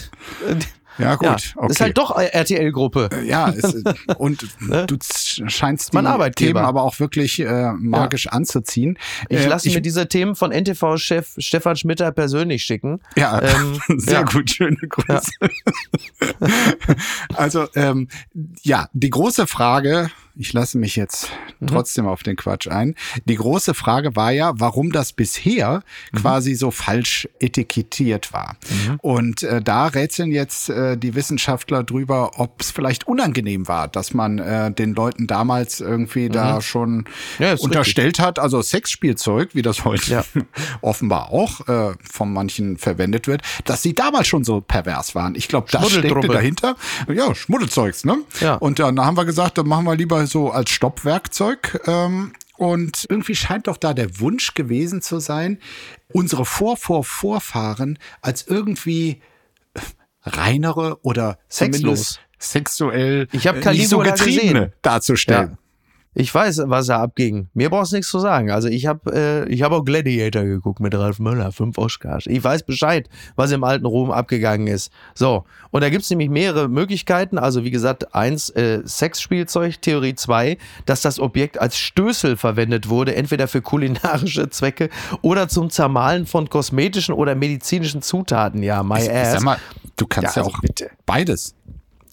[0.50, 0.56] Äh,
[0.98, 1.72] Ja, gut, ja, okay.
[1.72, 3.10] Ist halt doch RTL-Gruppe.
[3.26, 3.84] Ja, es,
[4.18, 4.86] und Ne?
[4.88, 4.98] du
[5.48, 5.94] scheinst
[6.30, 6.46] die.
[6.46, 8.98] Themen aber auch wirklich äh, magisch anzuziehen.
[9.30, 13.02] Ich Äh, lasse mir diese Themen von NTV-Chef Stefan Schmitter persönlich schicken.
[13.16, 14.24] Ja, Ähm, sehr ja.
[14.24, 15.32] gut, schöne Grüße.
[17.36, 18.08] also, ähm,
[18.64, 21.30] ja, die große Frage, ich lasse mich jetzt
[21.60, 21.68] Mhm.
[21.68, 22.96] trotzdem auf den Quatsch ein.
[23.26, 25.82] Die große Frage war ja, warum das bisher
[26.12, 26.18] Mhm.
[26.18, 28.58] quasi so falsch etikettiert war.
[29.02, 34.14] Und äh, da rätseln jetzt äh, die Wissenschaftler drüber, ob es vielleicht unangenehm war, dass
[34.14, 37.06] man äh, den Leuten damals irgendwie da schon Mhm.
[37.40, 40.24] Ja, ist unterstellt hat, also Sexspielzeug, wie das heute Ja.
[40.82, 45.36] offenbar auch äh, von manchen verwendet wird, dass sie damals schon so pervers waren.
[45.36, 46.76] Ich glaube, das steckte dahinter.
[47.14, 48.18] Ja, Schmuddelzeugs, ne?
[48.42, 48.56] Ja.
[48.56, 51.82] Und dann haben wir gesagt, dann machen wir lieber so als Stoppwerkzeug.
[51.88, 55.60] Ähm, und irgendwie scheint doch da der Wunsch gewesen zu sein,
[56.14, 59.22] unsere Vor-Vor-Vorfahren als irgendwie
[60.24, 62.20] reinere oder Sexlos.
[62.40, 64.74] sexuell Ich hab äh, nicht so Caligula Getriebene gesehen.
[64.82, 65.58] darzustellen.
[66.18, 67.50] Ich weiß, was da abging.
[67.54, 68.50] Mir brauchst nichts zu sagen.
[68.50, 72.24] Also ich habe äh, ich hab auch Gladiator geguckt mit Ralf Möller, fünf Oscars.
[72.28, 74.94] Ich weiß Bescheid, was im alten Rom abgegangen ist.
[75.14, 77.38] So, und da gibt's nämlich mehrere Möglichkeiten.
[77.38, 83.14] Also wie gesagt, eins, äh, Sexspielzeug, Theorie zwei, dass das Objekt als Stößel verwendet wurde,
[83.14, 84.90] entweder für kulinarische Zwecke
[85.22, 88.64] oder zum Zermahlen von kosmetischen oder medizinischen Zutaten.
[88.64, 89.34] Ja, my Ich ass.
[89.34, 89.58] sag mal,
[89.98, 90.90] du kannst Ja, ja, also auch bitte.
[91.06, 91.56] beides.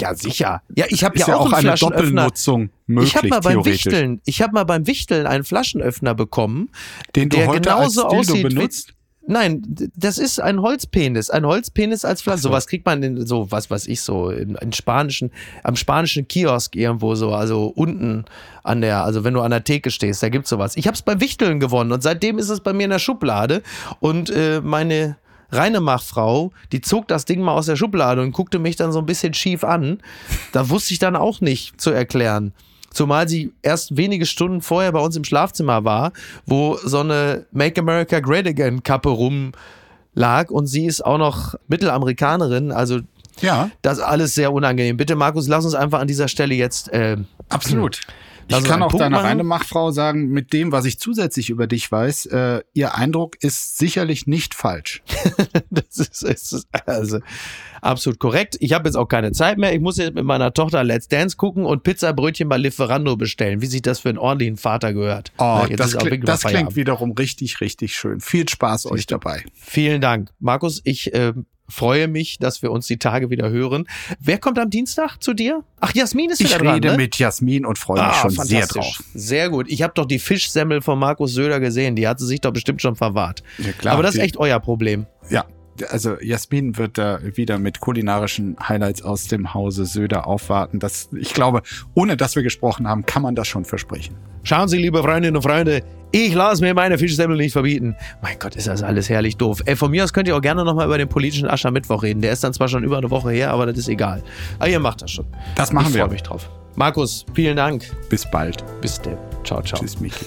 [0.02, 0.62] Ja, sicher.
[0.74, 1.74] Ja, ich habe ja, ja, auch, auch eine.
[1.74, 3.64] Doppelnutzung möglich, Ich habe mal beim.
[3.64, 6.70] Wichteln, ich habe mal beim Wichteln einen Flaschenöffner bekommen,
[7.16, 8.88] Den du der heute genauso als Dildo aussieht benutzt?
[8.88, 8.94] wie
[9.24, 9.62] Nein,
[9.94, 12.42] das ist ein Holzpenis, ein Holzpenis als Pflanze.
[12.42, 12.48] so.
[12.48, 15.30] Sowas kriegt man in so was weiß ich so in, in spanischen
[15.62, 18.24] am spanischen Kiosk irgendwo so, also unten
[18.64, 20.76] an der, also wenn du an der Theke stehst, da gibt's sowas.
[20.76, 23.62] Ich habe es beim Wichteln gewonnen und seitdem ist es bei mir in der Schublade
[24.00, 25.16] und äh, meine
[25.52, 29.06] Reinemachfrau, die zog das Ding mal aus der Schublade und guckte mich dann so ein
[29.06, 29.98] bisschen schief an.
[30.52, 32.52] Da wusste ich dann auch nicht zu erklären.
[32.90, 36.12] Zumal sie erst wenige Stunden vorher bei uns im Schlafzimmer war,
[36.46, 42.70] wo so eine Make America Great Again Kappe rumlag und sie ist auch noch Mittelamerikanerin,
[42.72, 43.00] also
[43.40, 44.96] Ja, das ist alles sehr unangenehm.
[44.98, 46.92] Bitte, Markus, lass uns einfach an dieser Stelle jetzt.
[46.92, 47.16] Äh,
[47.48, 48.00] absolut.
[48.48, 49.26] Lass Ich kann auch Punkt deiner machen.
[49.26, 54.26] Reinemachfrau sagen, mit dem, was ich zusätzlich über dich weiß, äh, ihr Eindruck ist sicherlich
[54.26, 55.02] nicht falsch.
[55.70, 57.20] das ist, ist also
[57.80, 58.56] absolut korrekt.
[58.60, 59.74] Ich habe jetzt auch keine Zeit mehr.
[59.74, 63.66] Ich muss jetzt mit meiner Tochter Let's Dance gucken und Pizzabrötchen bei Lieferando bestellen, wie
[63.66, 65.32] sich das für einen ordentlichen Vater gehört.
[65.38, 68.20] Oh, Na, das, mal das klingt wiederum richtig, richtig schön.
[68.20, 69.44] Viel Spaß euch dabei.
[69.54, 70.30] Vielen Dank.
[70.38, 71.32] Markus, ich äh,
[71.68, 73.86] freue mich, dass wir uns die Tage wieder hören.
[74.20, 75.64] Wer kommt am Dienstag zu dir?
[75.80, 76.96] Ach, Jasmin ist Ich wieder dran, rede ne?
[76.96, 79.02] mit Jasmin und freue mich Ah, schon sehr drauf.
[79.14, 79.66] Sehr gut.
[79.70, 81.96] Ich habe doch die Fischsemmel von Markus Söder gesehen.
[81.96, 83.42] Die hat sie sich doch bestimmt schon verwahrt.
[83.58, 85.06] Ja, klar, Aber das ist echt euer Problem.
[85.30, 85.44] Ja,
[85.90, 90.78] also Jasmin wird da wieder mit kulinarischen Highlights aus dem Hause Söder aufwarten.
[90.78, 91.62] Das, ich glaube,
[91.94, 94.16] ohne dass wir gesprochen haben, kann man das schon versprechen.
[94.42, 97.96] Schauen Sie, liebe Freundinnen und Freunde, ich lasse mir meine Fischsemmel nicht verbieten.
[98.20, 99.62] Mein Gott, ist das alles herrlich doof.
[99.64, 102.20] Ey, von mir aus könnt ihr auch gerne nochmal über den politischen Aschermittwoch reden.
[102.20, 104.22] Der ist dann zwar schon über eine Woche her, aber das ist egal.
[104.58, 105.26] Aber ihr macht das schon.
[105.54, 106.02] Das machen ich wir.
[106.02, 106.50] freue mich drauf.
[106.76, 107.84] Markus, vielen Dank.
[108.08, 108.64] Bis bald.
[108.80, 109.16] Bis dann.
[109.44, 109.80] Ciao, ciao.
[109.80, 110.26] Tschüss, Miki.